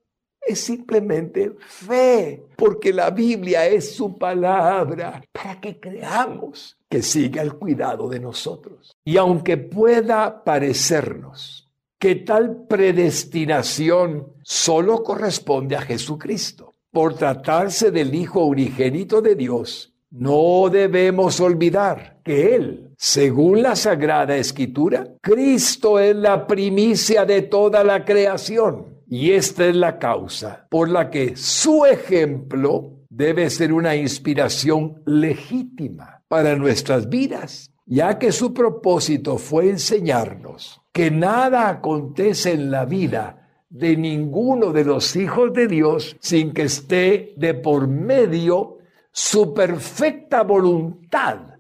[0.41, 7.55] es simplemente fe, porque la Biblia es su palabra, para que creamos que siga el
[7.55, 8.93] cuidado de nosotros.
[9.05, 18.45] Y aunque pueda parecernos que tal predestinación solo corresponde a Jesucristo, por tratarse del Hijo
[18.45, 26.47] unigénito de Dios, no debemos olvidar que Él, según la Sagrada Escritura, Cristo es la
[26.47, 29.01] primicia de toda la creación.
[29.09, 36.23] Y esta es la causa por la que su ejemplo debe ser una inspiración legítima
[36.29, 43.49] para nuestras vidas, ya que su propósito fue enseñarnos que nada acontece en la vida
[43.69, 48.80] de ninguno de los hijos de Dios sin que esté de por medio
[49.13, 51.59] su perfecta voluntad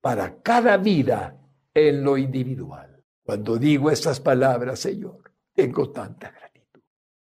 [0.00, 1.36] para cada vida
[1.74, 3.02] en lo individual.
[3.22, 6.80] Cuando digo estas palabras, Señor, tengo tanta gratitud.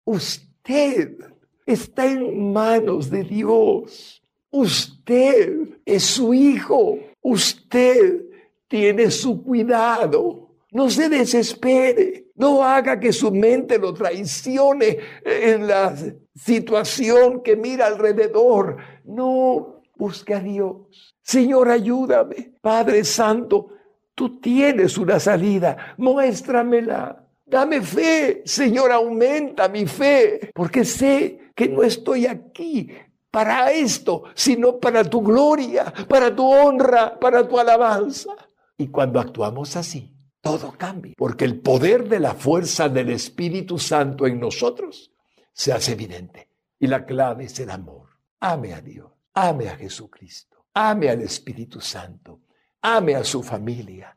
[0.04, 1.16] Usted
[1.64, 4.22] está en manos de Dios.
[4.50, 6.98] Usted es su hijo.
[7.22, 8.24] Usted
[8.68, 10.50] tiene su cuidado.
[10.70, 12.26] No se desespere.
[12.34, 15.96] No haga que su mente lo traicione en la
[16.36, 18.76] situación que mira alrededor.
[19.04, 21.14] No, busque a Dios.
[21.22, 22.52] Señor, ayúdame.
[22.60, 23.68] Padre Santo,
[24.14, 25.94] tú tienes una salida.
[25.96, 27.24] Muéstramela.
[27.44, 32.90] Dame fe, Señor, aumenta mi fe, porque sé que no estoy aquí
[33.30, 38.34] para esto, sino para tu gloria, para tu honra, para tu alabanza.
[38.76, 44.26] Y cuando actuamos así, todo cambia, porque el poder de la fuerza del Espíritu Santo
[44.26, 45.12] en nosotros
[45.56, 46.50] se hace evidente.
[46.78, 48.10] Y la clave es el amor.
[48.40, 52.42] Ame a Dios, ame a Jesucristo, ame al Espíritu Santo,
[52.82, 54.16] ame a su familia,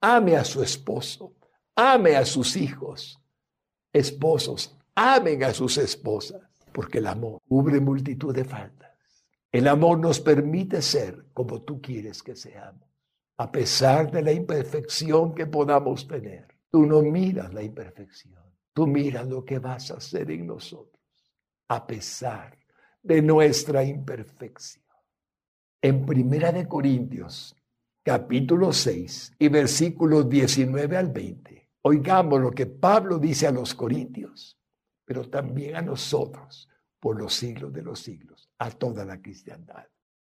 [0.00, 1.34] ame a su esposo,
[1.76, 3.20] ame a sus hijos.
[3.92, 8.96] Esposos, amen a sus esposas, porque el amor cubre multitud de faltas.
[9.52, 12.88] El amor nos permite ser como tú quieres que seamos
[13.38, 16.46] a pesar de la imperfección que podamos tener.
[16.70, 18.42] Tú no miras la imperfección,
[18.78, 21.02] tú miras lo que vas a hacer en nosotros,
[21.66, 22.56] a pesar
[23.02, 24.84] de nuestra imperfección.
[25.82, 27.56] En Primera de Corintios,
[28.04, 34.56] capítulo 6 y versículos 19 al 20, oigamos lo que Pablo dice a los corintios,
[35.04, 36.68] pero también a nosotros
[37.00, 39.86] por los siglos de los siglos, a toda la cristiandad.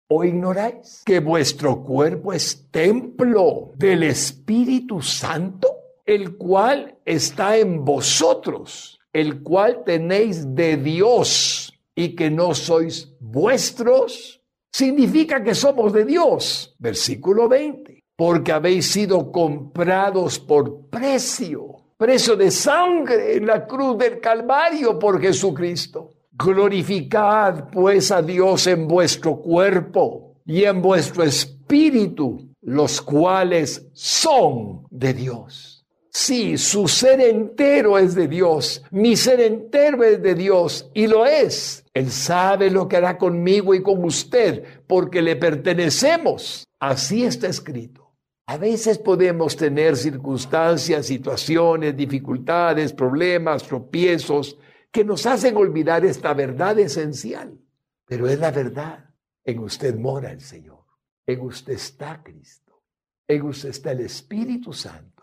[0.08, 5.77] ¿O ignoráis que vuestro cuerpo es templo del Espíritu Santo,
[6.08, 14.42] el cual está en vosotros, el cual tenéis de Dios y que no sois vuestros?
[14.72, 16.76] Significa que somos de Dios.
[16.80, 18.04] Versículo 20.
[18.16, 25.22] Porque habéis sido comprados por precio, precio de sangre en la cruz del Calvario por
[25.22, 26.14] Jesucristo.
[26.32, 35.14] Glorificad pues a Dios en vuestro cuerpo y en vuestro espíritu, los cuales son de
[35.14, 35.77] Dios.
[36.20, 41.28] Sí, su ser entero es de Dios, mi ser entero es de Dios y lo
[41.28, 41.86] es.
[41.94, 46.66] Él sabe lo que hará conmigo y con usted porque le pertenecemos.
[46.80, 48.16] Así está escrito.
[48.48, 54.58] A veces podemos tener circunstancias, situaciones, dificultades, problemas, tropiezos,
[54.92, 57.60] que nos hacen olvidar esta verdad esencial.
[58.08, 59.06] Pero es la verdad.
[59.46, 60.84] En usted mora el Señor.
[61.28, 62.82] En usted está Cristo.
[63.28, 65.17] En usted está el Espíritu Santo.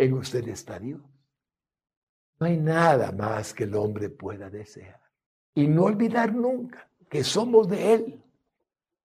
[0.00, 1.02] En usted está Dios.
[2.38, 4.98] No hay nada más que el hombre pueda desear.
[5.54, 8.22] Y no olvidar nunca que somos de Él.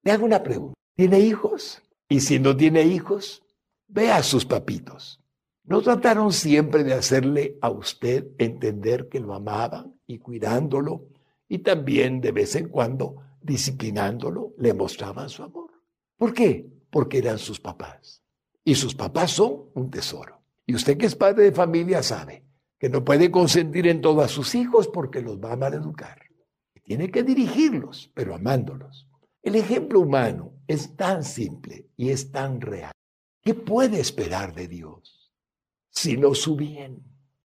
[0.03, 0.79] Le hago una pregunta.
[0.95, 1.81] ¿Tiene hijos?
[2.07, 3.43] Y si no tiene hijos,
[3.89, 5.19] ve a sus papitos.
[5.65, 11.09] ¿No trataron siempre de hacerle a usted entender que lo amaban y cuidándolo
[11.49, 15.71] y también de vez en cuando disciplinándolo le mostraban su amor?
[16.15, 16.65] ¿Por qué?
[16.89, 18.23] Porque eran sus papás.
[18.63, 20.34] Y sus papás son un tesoro.
[20.65, 22.43] Y usted que es padre de familia sabe
[22.77, 26.25] que no puede consentir en todo a sus hijos porque los va a maleducar.
[26.85, 29.07] Tiene que dirigirlos, pero amándolos.
[29.41, 32.91] El ejemplo humano es tan simple y es tan real.
[33.41, 35.31] ¿Qué puede esperar de Dios?
[35.89, 37.03] Sino su bien.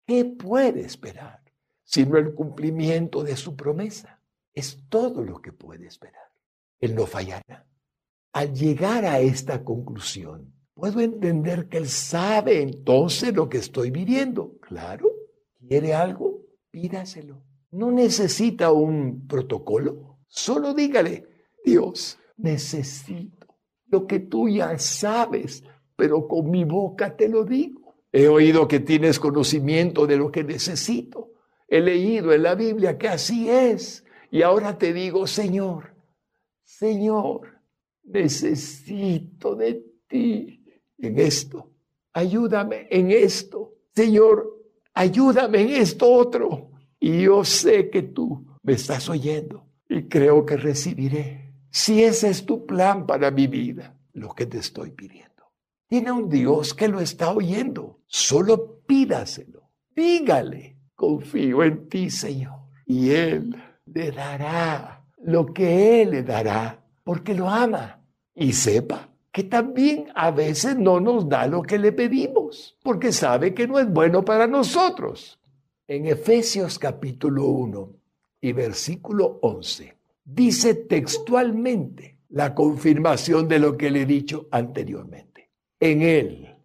[0.07, 1.43] ¿Qué puede esperar?
[1.83, 4.19] Sino el cumplimiento de su promesa.
[4.55, 6.31] Es todo lo que puede esperar.
[6.79, 7.67] Él no fallará.
[8.33, 14.57] Al llegar a esta conclusión, puedo entender que Él sabe entonces lo que estoy viviendo.
[14.61, 15.09] Claro,
[15.67, 16.43] ¿quiere algo?
[16.69, 17.41] Pídaselo.
[17.71, 20.19] No necesita un protocolo.
[20.27, 21.27] Solo dígale,
[21.65, 23.47] Dios, necesito
[23.87, 25.63] lo que tú ya sabes,
[25.95, 27.95] pero con mi boca te lo digo.
[28.11, 31.31] He oído que tienes conocimiento de lo que necesito.
[31.67, 34.05] He leído en la Biblia que así es.
[34.29, 35.95] Y ahora te digo, Señor,
[36.63, 37.61] Señor,
[38.03, 40.56] necesito de ti
[40.97, 41.71] en esto.
[42.13, 43.75] Ayúdame en esto.
[43.95, 44.47] Señor,
[44.93, 46.71] ayúdame en esto otro.
[46.99, 52.45] Y yo sé que tú me estás oyendo y creo que recibiré, si ese es
[52.45, 55.27] tu plan para mi vida, lo que te estoy pidiendo.
[55.87, 57.99] Tiene un Dios que lo está oyendo.
[58.07, 59.69] Solo pídaselo.
[59.95, 62.59] Dígale, confío en ti, Señor.
[62.85, 68.01] Y Él le dará lo que Él le dará, porque lo ama.
[68.35, 73.53] Y sepa que también a veces no nos da lo que le pedimos, porque sabe
[73.53, 75.39] que no es bueno para nosotros.
[75.87, 77.93] En Efesios capítulo 1
[78.41, 85.51] y versículo 11 dice textualmente la confirmación de lo que le he dicho anteriormente.
[85.79, 86.55] En Él,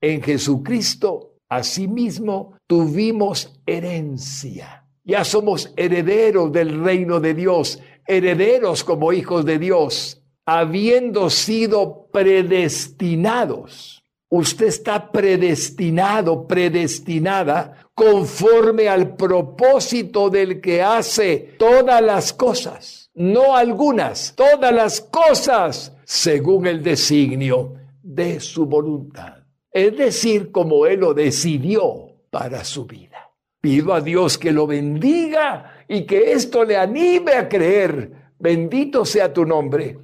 [0.00, 4.86] en Jesucristo, asimismo tuvimos herencia.
[5.04, 14.02] Ya somos herederos del reino de Dios, herederos como hijos de Dios, habiendo sido predestinados.
[14.28, 24.34] Usted está predestinado, predestinada conforme al propósito del que hace todas las cosas, no algunas,
[24.34, 29.44] todas las cosas según el designio de su voluntad.
[29.70, 33.30] Es decir, como Él lo decidió para su vida.
[33.60, 39.32] Pido a Dios que lo bendiga y que esto le anime a creer, bendito sea
[39.32, 39.98] tu nombre,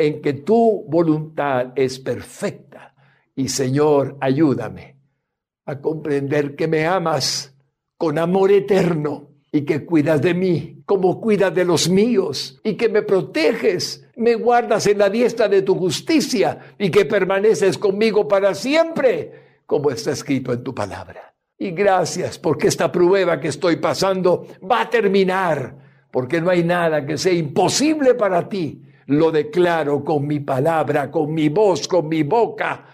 [0.00, 2.94] en que tu voluntad es perfecta.
[3.36, 4.96] Y Señor, ayúdame
[5.66, 7.54] a comprender que me amas
[7.98, 12.88] con amor eterno y que cuidas de mí como cuidas de los míos y que
[12.88, 18.54] me proteges, me guardas en la diestra de tu justicia y que permaneces conmigo para
[18.54, 21.34] siempre, como está escrito en tu palabra.
[21.58, 25.76] Y gracias porque esta prueba que estoy pasando va a terminar,
[26.10, 28.82] porque no hay nada que sea imposible para ti.
[29.10, 32.86] Lo declaro con mi palabra, con mi voz, con mi boca,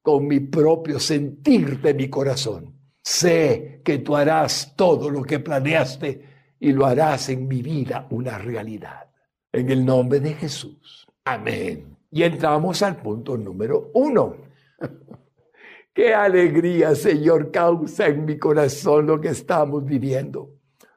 [0.00, 2.72] con mi propio sentir de mi corazón.
[3.02, 8.38] Sé que tú harás todo lo que planeaste y lo harás en mi vida una
[8.38, 9.10] realidad.
[9.52, 11.08] En el nombre de Jesús.
[11.24, 11.96] Amén.
[12.08, 14.36] Y entramos al punto número uno.
[15.92, 20.50] Qué alegría, Señor, causa en mi corazón lo que estamos viviendo.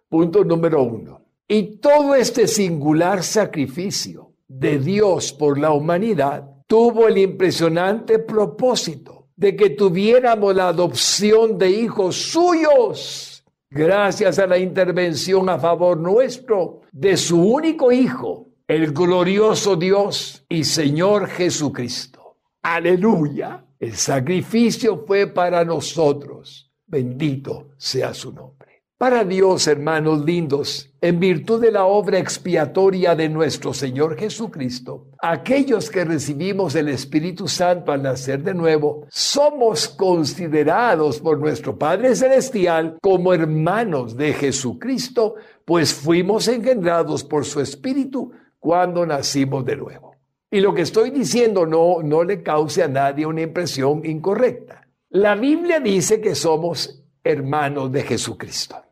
[0.07, 1.25] Punto número uno.
[1.47, 9.55] Y todo este singular sacrificio de Dios por la humanidad tuvo el impresionante propósito de
[9.55, 17.15] que tuviéramos la adopción de hijos suyos, gracias a la intervención a favor nuestro de
[17.15, 22.37] su único Hijo, el glorioso Dios y Señor Jesucristo.
[22.63, 23.63] Aleluya.
[23.79, 26.71] El sacrificio fue para nosotros.
[26.87, 28.56] Bendito sea su nombre.
[28.97, 35.91] Para Dios, hermanos lindos, en virtud de la obra expiatoria de nuestro Señor Jesucristo, aquellos
[35.91, 42.97] que recibimos el Espíritu Santo al nacer de nuevo, somos considerados por nuestro Padre Celestial
[42.99, 50.15] como hermanos de Jesucristo, pues fuimos engendrados por su Espíritu cuando nacimos de nuevo.
[50.49, 54.87] Y lo que estoy diciendo no, no le cause a nadie una impresión incorrecta.
[55.09, 58.86] La Biblia dice que somos hermanos de Jesucristo.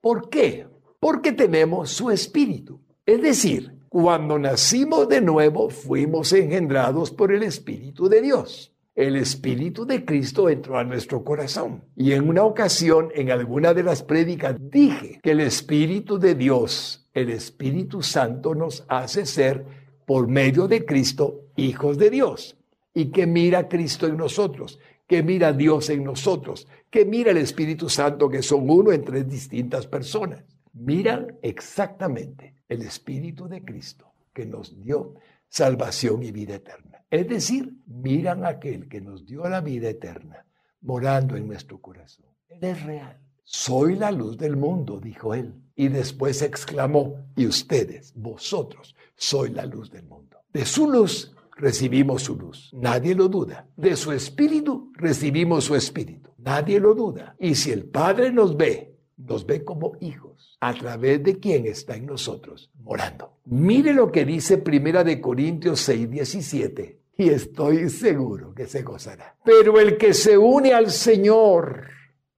[0.00, 0.66] ¿Por qué?
[0.98, 2.80] Porque tenemos su espíritu.
[3.04, 8.72] Es decir, cuando nacimos de nuevo fuimos engendrados por el Espíritu de Dios.
[8.94, 11.84] el Espíritu de Cristo entró a nuestro corazón.
[11.96, 17.08] Y en una ocasión, en alguna de las prédicas, dije que el Espíritu de Dios,
[17.14, 19.64] el Espíritu Santo, nos hace ser,
[20.06, 22.58] por medio de Cristo, hijos de Dios.
[22.92, 27.88] Y que mira Cristo en nosotros, que mira Dios en nosotros, que mira el Espíritu
[27.88, 30.44] Santo, que son uno en tres distintas personas.
[30.72, 35.14] Miran exactamente el Espíritu de Cristo que nos dio
[35.48, 37.04] salvación y vida eterna.
[37.10, 40.46] Es decir, miran aquel que nos dio la vida eterna
[40.82, 42.26] morando en nuestro corazón.
[42.48, 43.18] Él es real.
[43.42, 45.54] Soy la luz del mundo, dijo él.
[45.74, 50.38] Y después exclamó, y ustedes, vosotros, soy la luz del mundo.
[50.52, 52.70] De su luz recibimos su luz.
[52.72, 53.66] Nadie lo duda.
[53.76, 56.29] De su espíritu recibimos su espíritu.
[56.42, 57.36] Nadie lo duda.
[57.38, 61.96] Y si el Padre nos ve, nos ve como hijos, a través de quien está
[61.96, 63.38] en nosotros, morando.
[63.46, 69.36] Mire lo que dice Primera de Corintios 6, 17, y estoy seguro que se gozará.
[69.44, 71.88] Pero el que se une al Señor,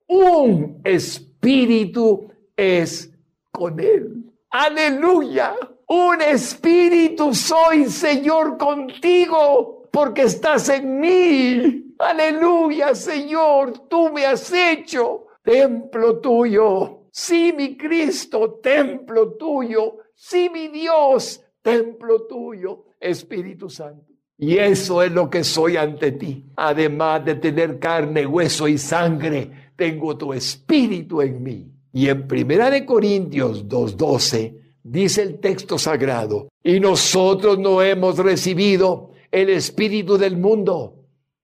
[0.08, 3.12] un espíritu es
[3.50, 4.32] con él.
[4.50, 5.54] Aleluya.
[5.88, 11.91] Un espíritu soy, Señor, contigo, porque estás en mí.
[12.02, 17.06] Aleluya, Señor, tú me has hecho templo tuyo.
[17.12, 19.98] Sí, mi Cristo, templo tuyo.
[20.12, 24.12] Sí, mi Dios, templo tuyo, Espíritu Santo.
[24.36, 26.44] Y eso es lo que soy ante ti.
[26.56, 31.70] Además de tener carne, hueso y sangre, tengo tu espíritu en mí.
[31.92, 39.12] Y en Primera de Corintios 2:12 dice el texto sagrado, y nosotros no hemos recibido
[39.30, 41.01] el espíritu del mundo.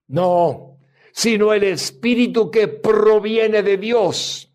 [0.09, 0.79] No,
[1.13, 4.53] sino el espíritu que proviene de Dios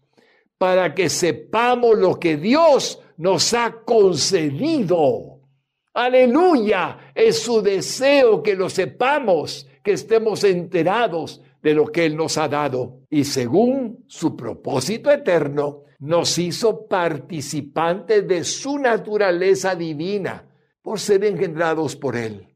[0.58, 5.42] para que sepamos lo que Dios nos ha concedido.
[5.94, 12.38] Aleluya, es su deseo que lo sepamos, que estemos enterados de lo que Él nos
[12.38, 13.02] ha dado.
[13.10, 20.48] Y según su propósito eterno, nos hizo participantes de su naturaleza divina
[20.82, 22.53] por ser engendrados por Él.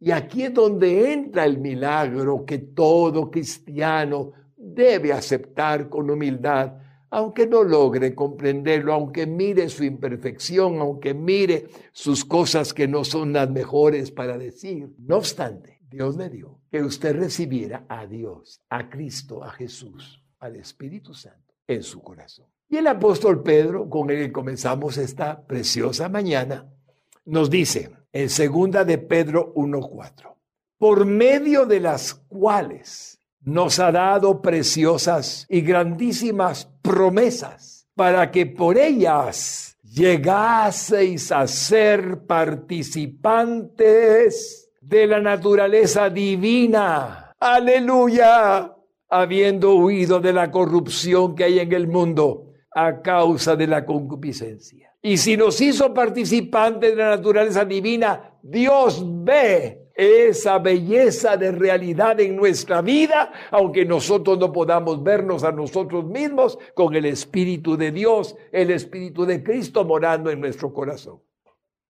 [0.00, 6.72] Y aquí es donde entra el milagro que todo cristiano debe aceptar con humildad
[7.10, 13.32] aunque no logre comprenderlo, aunque mire su imperfección, aunque mire sus cosas que no son
[13.32, 14.88] las mejores para decir.
[14.98, 20.56] No obstante, Dios le dio que usted recibiera a Dios, a Cristo, a Jesús, al
[20.56, 22.46] Espíritu Santo en su corazón.
[22.68, 26.72] Y el apóstol Pedro, con el que comenzamos esta preciosa mañana,
[27.24, 30.36] nos dice en segunda de Pedro 1:4,
[30.78, 38.76] por medio de las cuales nos ha dado preciosas y grandísimas promesas para que por
[38.78, 47.32] ellas llegaseis a ser participantes de la naturaleza divina.
[47.38, 48.74] Aleluya.
[49.12, 54.92] Habiendo huido de la corrupción que hay en el mundo a causa de la concupiscencia.
[55.02, 62.20] Y si nos hizo participantes de la naturaleza divina, Dios ve esa belleza de realidad
[62.20, 67.90] en nuestra vida, aunque nosotros no podamos vernos a nosotros mismos con el Espíritu de
[67.90, 71.20] Dios, el Espíritu de Cristo morando en nuestro corazón.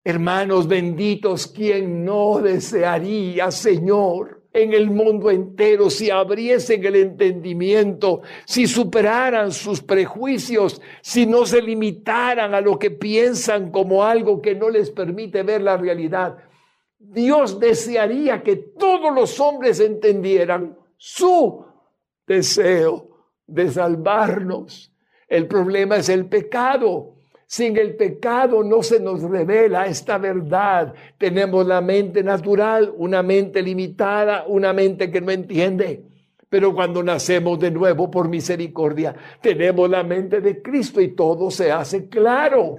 [0.04, 8.68] Hermanos benditos, ¿quién no desearía, Señor, en el mundo entero si abriesen el entendimiento, si
[8.68, 14.70] superaran sus prejuicios, si no se limitaran a lo que piensan como algo que no
[14.70, 16.38] les permite ver la realidad?
[16.98, 21.66] Dios desearía que todos los hombres entendieran su
[22.28, 23.10] deseo
[23.48, 24.92] de salvarnos.
[25.28, 27.19] El problema es el pecado.
[27.52, 30.94] Sin el pecado no se nos revela esta verdad.
[31.18, 36.04] Tenemos la mente natural, una mente limitada, una mente que no entiende.
[36.48, 41.72] Pero cuando nacemos de nuevo por misericordia, tenemos la mente de Cristo y todo se
[41.72, 42.78] hace claro.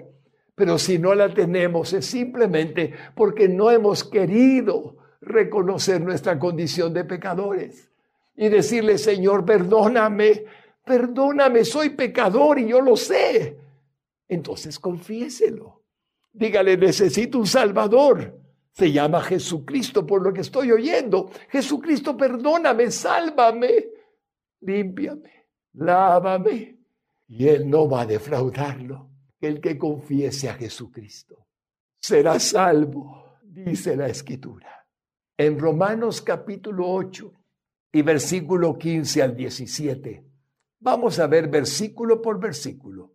[0.55, 7.05] Pero si no la tenemos es simplemente porque no hemos querido reconocer nuestra condición de
[7.05, 7.91] pecadores
[8.37, 10.45] y decirle, Señor, perdóname,
[10.85, 13.60] perdóname, soy pecador y yo lo sé.
[14.31, 15.83] Entonces confiéselo.
[16.33, 18.41] Dígale, necesito un Salvador.
[18.72, 21.31] Se llama Jesucristo por lo que estoy oyendo.
[21.51, 23.89] Jesucristo, perdóname, sálvame,
[24.61, 26.78] límpiame, lávame.
[27.28, 29.11] Y Él no va a defraudarlo
[29.41, 31.47] el que confiese a Jesucristo
[32.01, 34.87] será salvo, dice la Escritura.
[35.37, 37.33] En Romanos capítulo 8
[37.93, 40.24] y versículo 15 al 17,
[40.81, 43.14] vamos a ver versículo por versículo.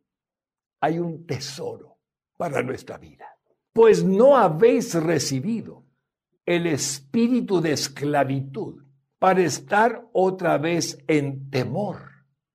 [0.86, 1.98] Hay un tesoro
[2.38, 3.26] para nuestra vida.
[3.74, 5.84] Pues no habéis recibido
[6.46, 8.84] el espíritu de esclavitud
[9.18, 11.98] para estar otra vez en temor,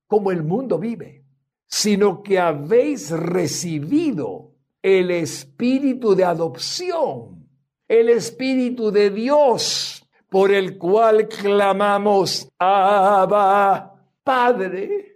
[0.07, 1.25] como el mundo vive,
[1.67, 7.49] sino que habéis recibido el espíritu de adopción,
[7.85, 15.10] el espíritu de Dios, por el cual clamamos, Abba, Padre.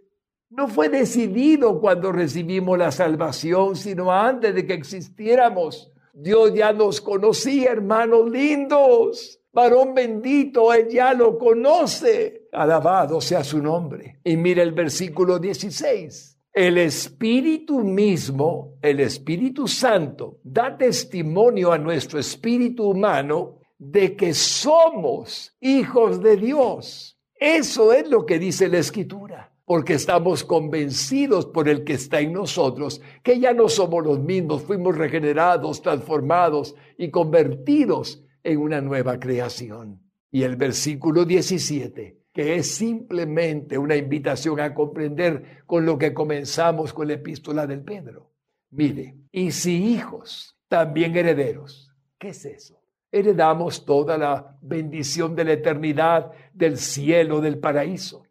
[0.55, 5.91] No fue decidido cuando recibimos la salvación, sino antes de que existiéramos.
[6.13, 9.41] Dios ya nos conocía, hermanos lindos.
[9.51, 12.47] Varón bendito, Él ya lo conoce.
[12.53, 14.21] Alabado sea su nombre.
[14.23, 16.39] Y mira el versículo 16.
[16.53, 25.53] El Espíritu mismo, el Espíritu Santo, da testimonio a nuestro espíritu humano de que somos
[25.59, 27.19] hijos de Dios.
[27.33, 32.34] Eso es lo que dice la Escritura porque estamos convencidos por el que está en
[32.34, 39.20] nosotros, que ya no somos los mismos, fuimos regenerados, transformados y convertidos en una nueva
[39.20, 39.99] creación.
[40.32, 46.93] Y el versículo 17, que es simplemente una invitación a comprender con lo que comenzamos
[46.93, 48.32] con la epístola del Pedro.
[48.70, 51.91] Mire, y si hijos, también herederos.
[52.20, 52.82] ¿Qué es eso?
[53.11, 58.24] Heredamos toda la bendición de la eternidad, del cielo, del paraíso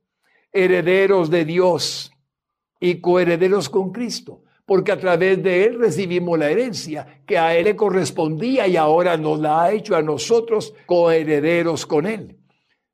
[0.54, 2.12] herederos de Dios
[2.80, 7.64] y coherederos con Cristo, porque a través de Él recibimos la herencia que a Él
[7.64, 12.38] le correspondía y ahora nos la ha hecho a nosotros coherederos con Él.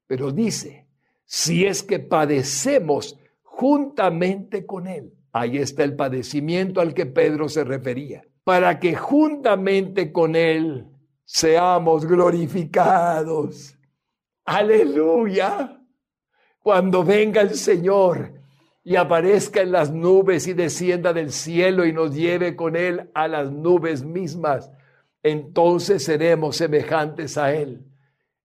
[0.07, 0.87] Pero dice,
[1.25, 7.63] si es que padecemos juntamente con Él, ahí está el padecimiento al que Pedro se
[7.63, 10.87] refería, para que juntamente con Él
[11.25, 13.77] seamos glorificados.
[14.47, 15.80] Aleluya
[16.63, 18.35] cuando venga el Señor
[18.85, 23.29] y aparezca en las nubes y descienda del cielo y nos lleve con Él a
[23.29, 24.71] las nubes mismas,
[25.23, 27.85] entonces seremos semejantes a Él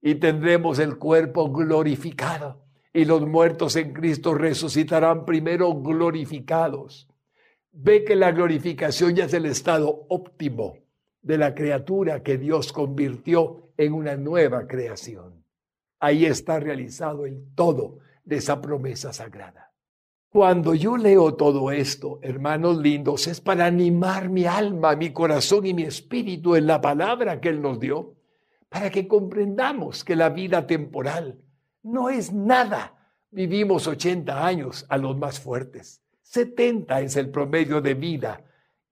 [0.02, 2.62] y tendremos el cuerpo glorificado
[2.94, 7.10] y los muertos en Cristo resucitarán primero glorificados.
[7.74, 10.78] Ve que la glorificación ya es el estado óptimo
[11.22, 15.44] de la criatura que Dios convirtió en una nueva creación.
[16.00, 19.72] Ahí está realizado el todo de esa promesa sagrada.
[20.30, 25.74] Cuando yo leo todo esto, hermanos lindos, es para animar mi alma, mi corazón y
[25.74, 28.16] mi espíritu en la palabra que Él nos dio,
[28.68, 31.40] para que comprendamos que la vida temporal
[31.84, 32.98] no es nada.
[33.32, 38.44] Vivimos 80 años a los más fuertes, 70 es el promedio de vida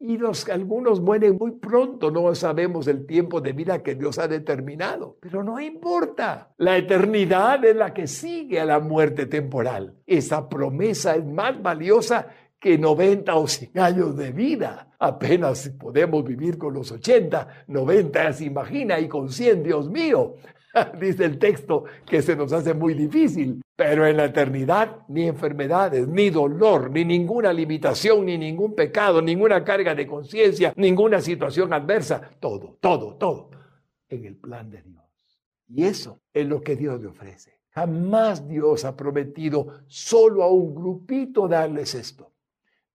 [0.06, 4.28] y los, algunos mueren muy pronto, no sabemos el tiempo de vida que Dios ha
[4.28, 6.54] determinado, pero no importa.
[6.58, 9.96] La eternidad es la que sigue a la muerte temporal.
[10.06, 12.28] Esa promesa es más valiosa
[12.60, 14.90] que 90 o 100 años de vida.
[15.00, 20.36] Apenas podemos vivir con los 80, 90 se imagina y con 100, Dios mío.
[21.00, 26.08] Dice el texto que se nos hace muy difícil, pero en la eternidad ni enfermedades,
[26.08, 32.32] ni dolor, ni ninguna limitación, ni ningún pecado, ninguna carga de conciencia, ninguna situación adversa,
[32.40, 33.52] todo, todo, todo
[34.10, 35.04] en el plan de Dios.
[35.68, 37.60] Y eso es lo que Dios le ofrece.
[37.70, 42.32] Jamás Dios ha prometido solo a un grupito darles esto.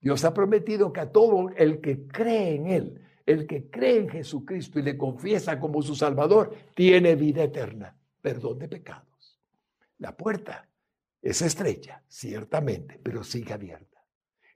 [0.00, 4.08] Dios ha prometido que a todo el que cree en Él, el que cree en
[4.08, 9.38] Jesucristo y le confiesa como su Salvador, tiene vida eterna, perdón de pecados.
[9.98, 10.66] La puerta
[11.20, 14.02] es estrecha, ciertamente, pero sigue abierta.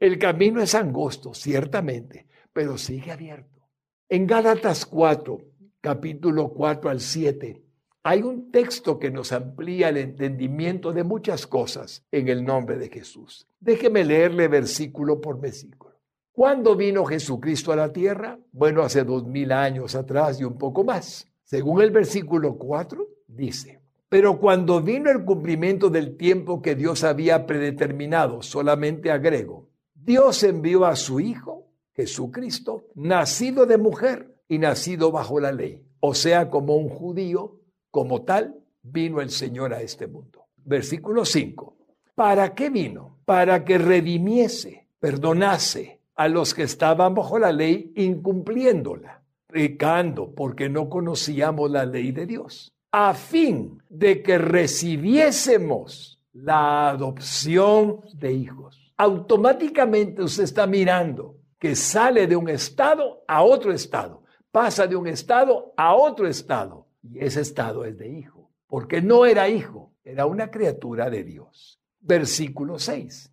[0.00, 3.60] El camino es angosto, ciertamente, pero sigue abierto.
[4.08, 5.38] En Gálatas 4,
[5.82, 7.62] capítulo 4 al 7,
[8.04, 12.88] hay un texto que nos amplía el entendimiento de muchas cosas en el nombre de
[12.88, 13.46] Jesús.
[13.60, 15.91] Déjeme leerle versículo por versículo.
[16.34, 18.38] ¿Cuándo vino Jesucristo a la tierra?
[18.52, 21.28] Bueno, hace dos mil años atrás y un poco más.
[21.44, 27.44] Según el versículo 4, dice, pero cuando vino el cumplimiento del tiempo que Dios había
[27.44, 35.38] predeterminado, solamente agrego, Dios envió a su Hijo, Jesucristo, nacido de mujer y nacido bajo
[35.38, 37.60] la ley, o sea, como un judío,
[37.90, 40.46] como tal, vino el Señor a este mundo.
[40.64, 41.76] Versículo 5.
[42.14, 43.18] ¿Para qué vino?
[43.26, 50.88] Para que redimiese, perdonase a los que estaban bajo la ley incumpliéndola, pecando porque no
[50.88, 58.92] conocíamos la ley de Dios, a fin de que recibiésemos la adopción de hijos.
[58.96, 65.06] Automáticamente usted está mirando que sale de un estado a otro estado, pasa de un
[65.06, 70.26] estado a otro estado, y ese estado es de hijo, porque no era hijo, era
[70.26, 71.78] una criatura de Dios.
[72.00, 73.31] Versículo 6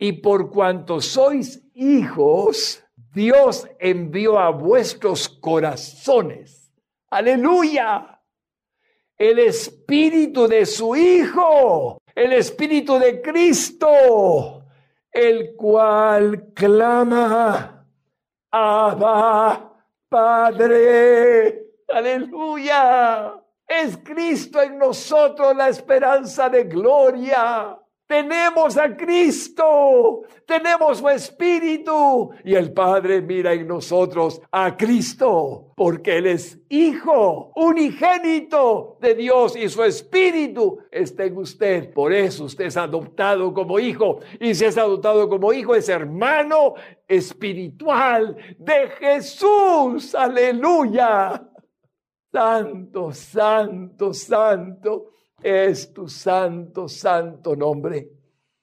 [0.00, 2.82] y por cuanto sois hijos,
[3.12, 6.72] Dios envió a vuestros corazones.
[7.10, 8.16] Aleluya.
[9.18, 14.64] el espíritu de su Hijo, el espíritu de Cristo,
[15.12, 17.86] el cual clama,
[18.50, 19.74] Abba,
[20.08, 21.66] Padre.
[21.88, 23.34] Aleluya.
[23.66, 27.79] Es Cristo en nosotros la esperanza de gloria.
[28.10, 36.16] Tenemos a Cristo, tenemos su Espíritu y el Padre mira en nosotros a Cristo, porque
[36.16, 41.94] Él es Hijo, unigénito de Dios y su Espíritu está en usted.
[41.94, 46.74] Por eso usted es adoptado como hijo y si es adoptado como hijo es hermano
[47.06, 50.16] espiritual de Jesús.
[50.16, 51.46] Aleluya.
[52.32, 55.10] Santo, santo, santo
[55.42, 58.08] es tu santo, santo nombre.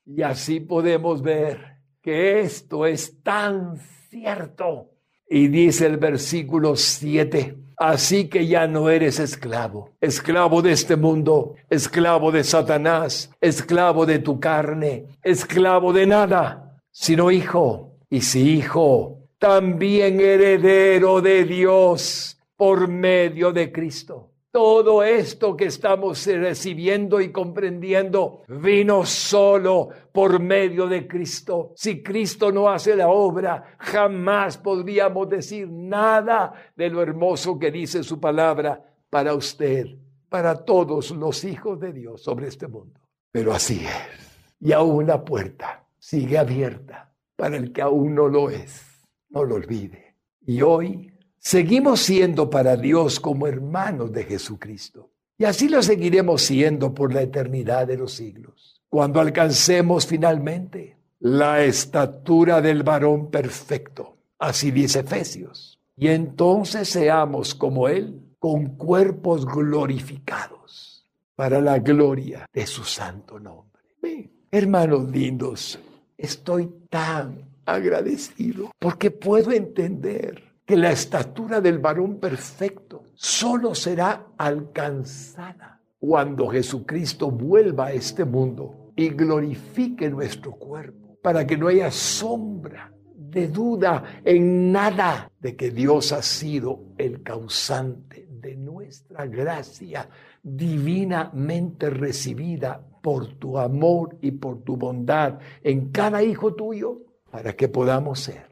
[0.06, 3.78] Y así podemos ver que esto es tan
[4.10, 4.92] cierto.
[5.30, 11.56] Y dice el versículo 7, así que ya no eres esclavo, esclavo de este mundo,
[11.70, 17.98] esclavo de Satanás, esclavo de tu carne, esclavo de nada, sino hijo.
[18.10, 24.32] Y si hijo, también heredero de Dios por medio de Cristo.
[24.52, 31.74] Todo esto que estamos recibiendo y comprendiendo vino solo por medio de Cristo.
[31.76, 38.04] Si Cristo no hace la obra, jamás podríamos decir nada de lo hermoso que dice
[38.04, 39.86] su palabra para usted,
[40.30, 43.00] para todos los hijos de Dios sobre este mundo.
[43.32, 44.56] Pero así es.
[44.60, 49.06] Y aún la puerta sigue abierta para el que aún no lo es.
[49.30, 50.16] No lo olvide.
[50.46, 51.12] Y hoy
[51.50, 55.12] Seguimos siendo para Dios como hermanos de Jesucristo.
[55.38, 58.82] Y así lo seguiremos siendo por la eternidad de los siglos.
[58.90, 64.18] Cuando alcancemos finalmente la estatura del varón perfecto.
[64.38, 65.80] Así dice Efesios.
[65.96, 74.34] Y entonces seamos como Él, con cuerpos glorificados para la gloria de su santo nombre.
[74.52, 75.80] hermanos lindos,
[76.18, 85.82] estoy tan agradecido porque puedo entender que la estatura del varón perfecto solo será alcanzada
[85.98, 92.92] cuando Jesucristo vuelva a este mundo y glorifique nuestro cuerpo, para que no haya sombra
[93.16, 100.10] de duda en nada de que Dios ha sido el causante de nuestra gracia
[100.44, 107.70] divinamente recibida por tu amor y por tu bondad en cada hijo tuyo, para que
[107.70, 108.47] podamos ser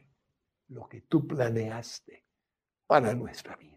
[0.75, 2.25] lo que tú planeaste
[2.85, 3.71] para nuestra vida.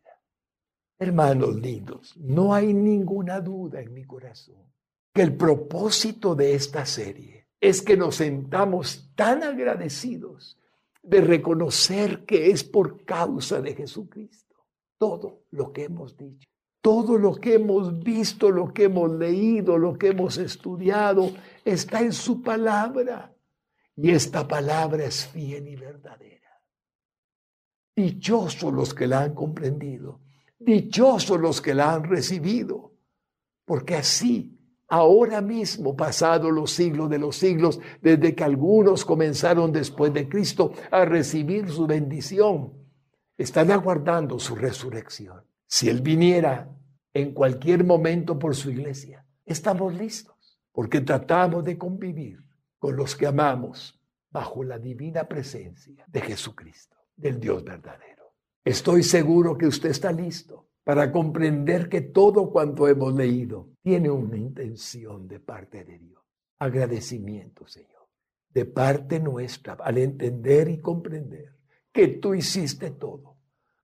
[0.99, 4.67] Hermanos lindos, no hay ninguna duda en mi corazón
[5.15, 10.59] que el propósito de esta serie es que nos sentamos tan agradecidos
[11.03, 14.57] de reconocer que es por causa de Jesucristo
[14.99, 16.49] todo lo que hemos dicho,
[16.81, 21.31] todo lo que hemos visto, lo que hemos leído, lo que hemos estudiado,
[21.65, 23.33] está en su palabra.
[23.97, 26.48] Y esta palabra es fiel y verdadera.
[27.99, 30.21] Dichosos los que la han comprendido,
[30.57, 32.93] dichosos los que la han recibido,
[33.65, 40.15] porque así, ahora mismo, pasados los siglos de los siglos, desde que algunos comenzaron después
[40.15, 42.73] de Cristo a recibir su bendición,
[43.37, 45.43] están aguardando su resurrección.
[45.67, 46.71] Si Él viniera
[47.13, 52.45] en cualquier momento por su iglesia, estamos listos, porque tratamos de convivir
[52.79, 58.35] con los que amamos bajo la divina presencia de Jesucristo del Dios verdadero.
[58.65, 64.37] Estoy seguro que usted está listo para comprender que todo cuanto hemos leído tiene una
[64.37, 66.23] intención de parte de Dios.
[66.59, 68.09] Agradecimiento, Señor,
[68.49, 71.57] de parte nuestra, al entender y comprender
[71.93, 73.37] que tú hiciste todo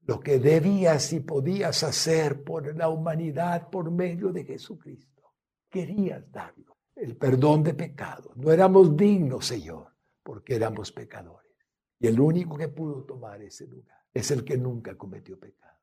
[0.06, 5.34] lo que debías y podías hacer por la humanidad por medio de Jesucristo.
[5.68, 8.36] Querías darlo, el perdón de pecados.
[8.36, 9.88] No éramos dignos, Señor,
[10.22, 11.43] porque éramos pecadores.
[12.00, 15.74] Y el único que pudo tomar ese lugar es el que nunca cometió pecado.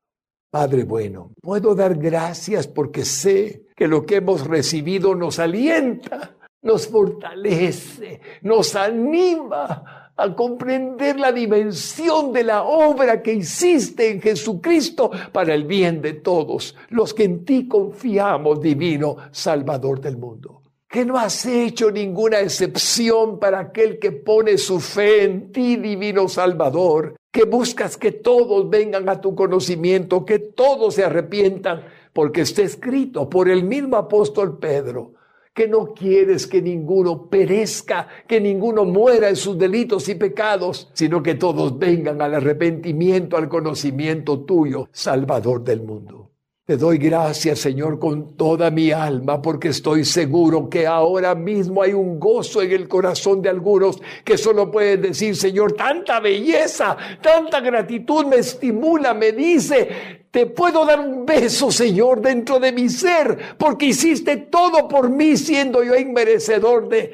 [0.50, 6.86] Padre bueno, puedo dar gracias porque sé que lo que hemos recibido nos alienta, nos
[6.88, 15.54] fortalece, nos anima a comprender la dimensión de la obra que hiciste en Jesucristo para
[15.54, 20.61] el bien de todos los que en ti confiamos, divino Salvador del mundo
[20.92, 26.28] que no has hecho ninguna excepción para aquel que pone su fe en ti, divino
[26.28, 32.60] Salvador, que buscas que todos vengan a tu conocimiento, que todos se arrepientan, porque está
[32.60, 35.14] escrito por el mismo apóstol Pedro,
[35.54, 41.22] que no quieres que ninguno perezca, que ninguno muera en sus delitos y pecados, sino
[41.22, 46.21] que todos vengan al arrepentimiento, al conocimiento tuyo, Salvador del mundo.
[46.64, 51.92] Te doy gracias, Señor, con toda mi alma, porque estoy seguro que ahora mismo hay
[51.92, 57.58] un gozo en el corazón de algunos que solo pueden decir, Señor, tanta belleza, tanta
[57.58, 63.56] gratitud me estimula, me dice, te puedo dar un beso, Señor, dentro de mi ser,
[63.58, 67.12] porque hiciste todo por mí, siendo yo inmerecedor de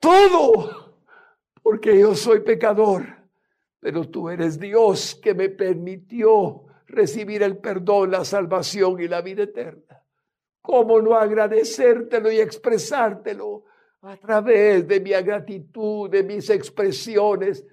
[0.00, 0.96] todo,
[1.62, 3.06] porque yo soy pecador,
[3.78, 9.44] pero tú eres Dios que me permitió recibir el perdón, la salvación y la vida
[9.44, 10.04] eterna.
[10.60, 13.64] ¿Cómo no agradecértelo y expresártelo
[14.02, 17.66] a través de mi gratitud, de mis expresiones,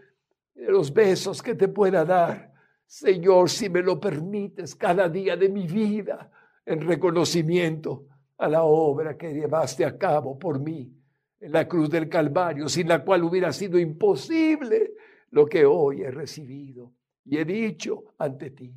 [0.53, 2.53] de los besos que te pueda dar?
[2.85, 6.31] Señor, si me lo permites cada día de mi vida,
[6.67, 8.05] en reconocimiento
[8.37, 10.93] a la obra que llevaste a cabo por mí
[11.39, 14.93] en la cruz del Calvario, sin la cual hubiera sido imposible
[15.31, 16.93] lo que hoy he recibido
[17.23, 18.73] y he dicho ante ti.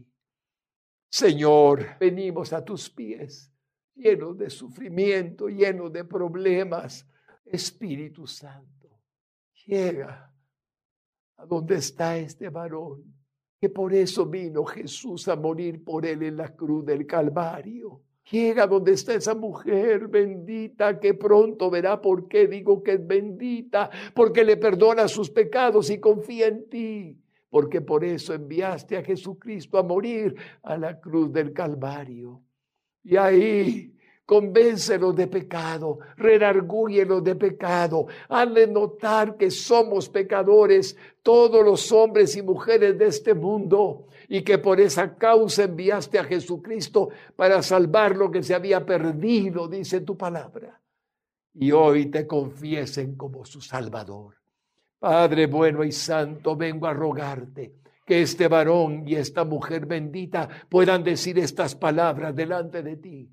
[1.10, 3.52] Señor, venimos a tus pies,
[3.96, 7.04] llenos de sufrimiento, llenos de problemas.
[7.44, 9.00] Espíritu Santo,
[9.66, 10.32] llega
[11.36, 13.02] a donde está este varón,
[13.60, 18.02] que por eso vino Jesús a morir por él en la cruz del Calvario.
[18.30, 23.90] Llega donde está esa mujer bendita que pronto verá por qué digo que es bendita,
[24.14, 27.20] porque le perdona sus pecados y confía en ti
[27.50, 32.40] porque por eso enviaste a Jesucristo a morir a la cruz del Calvario.
[33.02, 33.94] Y ahí
[34.30, 42.42] convéncelos de pecado, redargúyelos de pecado, hazle notar que somos pecadores, todos los hombres y
[42.42, 48.30] mujeres de este mundo, y que por esa causa enviaste a Jesucristo para salvar lo
[48.30, 50.80] que se había perdido, dice tu palabra.
[51.54, 54.39] Y hoy te confiesen como su Salvador.
[55.00, 61.02] Padre bueno y santo, vengo a rogarte que este varón y esta mujer bendita puedan
[61.02, 63.30] decir estas palabras delante de ti.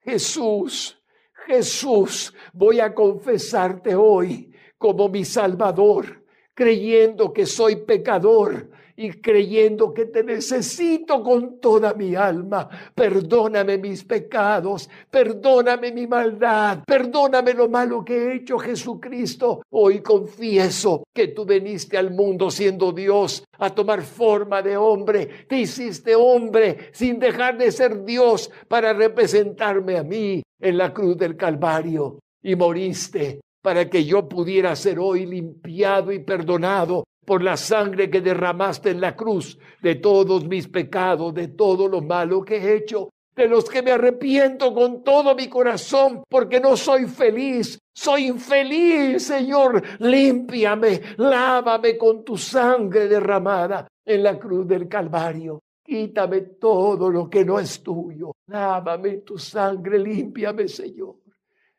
[0.00, 0.98] Jesús,
[1.46, 6.24] Jesús, voy a confesarte hoy como mi Salvador,
[6.54, 12.68] creyendo que soy pecador y creyendo que te necesito con toda mi alma.
[12.94, 19.62] Perdóname mis pecados, perdóname mi maldad, perdóname lo malo que he hecho, Jesucristo.
[19.70, 25.46] Hoy confieso que tú veniste al mundo siendo Dios a tomar forma de hombre.
[25.48, 31.18] Te hiciste hombre sin dejar de ser Dios para representarme a mí en la cruz
[31.18, 37.56] del Calvario y moriste para que yo pudiera ser hoy limpiado y perdonado por la
[37.56, 42.56] sangre que derramaste en la cruz, de todos mis pecados, de todo lo malo que
[42.56, 47.78] he hecho, de los que me arrepiento con todo mi corazón, porque no soy feliz,
[47.92, 49.82] soy infeliz, Señor.
[49.98, 55.60] Límpiame, lávame con tu sangre derramada en la cruz del Calvario.
[55.84, 58.32] Quítame todo lo que no es tuyo.
[58.46, 61.16] Lávame tu sangre, límpiame, Señor.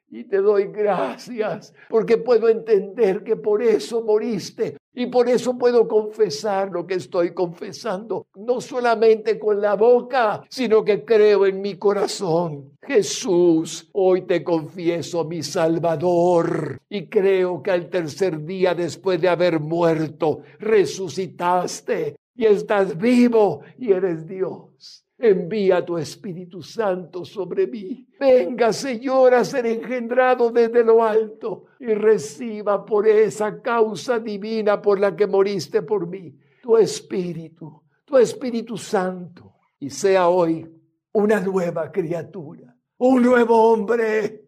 [0.09, 5.87] Y te doy gracias porque puedo entender que por eso moriste y por eso puedo
[5.87, 11.75] confesar lo que estoy confesando, no solamente con la boca, sino que creo en mi
[11.75, 12.71] corazón.
[12.81, 19.59] Jesús, hoy te confieso mi Salvador y creo que al tercer día después de haber
[19.59, 25.06] muerto, resucitaste y estás vivo y eres Dios.
[25.19, 28.07] Envía tu Espíritu Santo sobre mí.
[28.19, 34.99] Venga, Señor, a ser engendrado desde lo alto y reciba por esa causa divina por
[34.99, 40.69] la que moriste por mí, tu Espíritu, tu Espíritu Santo, y sea hoy
[41.13, 44.43] una nueva criatura, un nuevo hombre.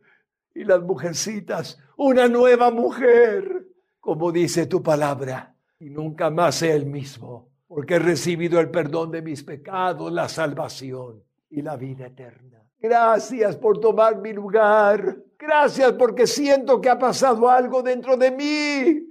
[0.53, 3.67] Y las mujercitas, una nueva mujer,
[3.99, 9.11] como dice tu palabra, y nunca más sea el mismo porque he recibido el perdón
[9.11, 12.63] de mis pecados, la salvación y la vida eterna.
[12.79, 15.23] Gracias por tomar mi lugar.
[15.37, 19.07] Gracias porque siento que ha pasado algo dentro de mí.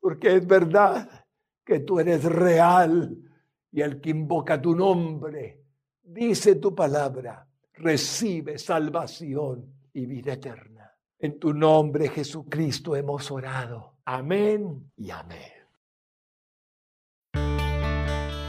[0.00, 1.08] Porque es verdad
[1.64, 3.16] que tú eres real
[3.70, 5.62] y el que invoca tu nombre,
[6.02, 10.90] dice tu palabra, recibe salvación y vida eterna.
[11.16, 13.98] En tu nombre, Jesucristo, hemos orado.
[14.04, 15.59] Amén y amén.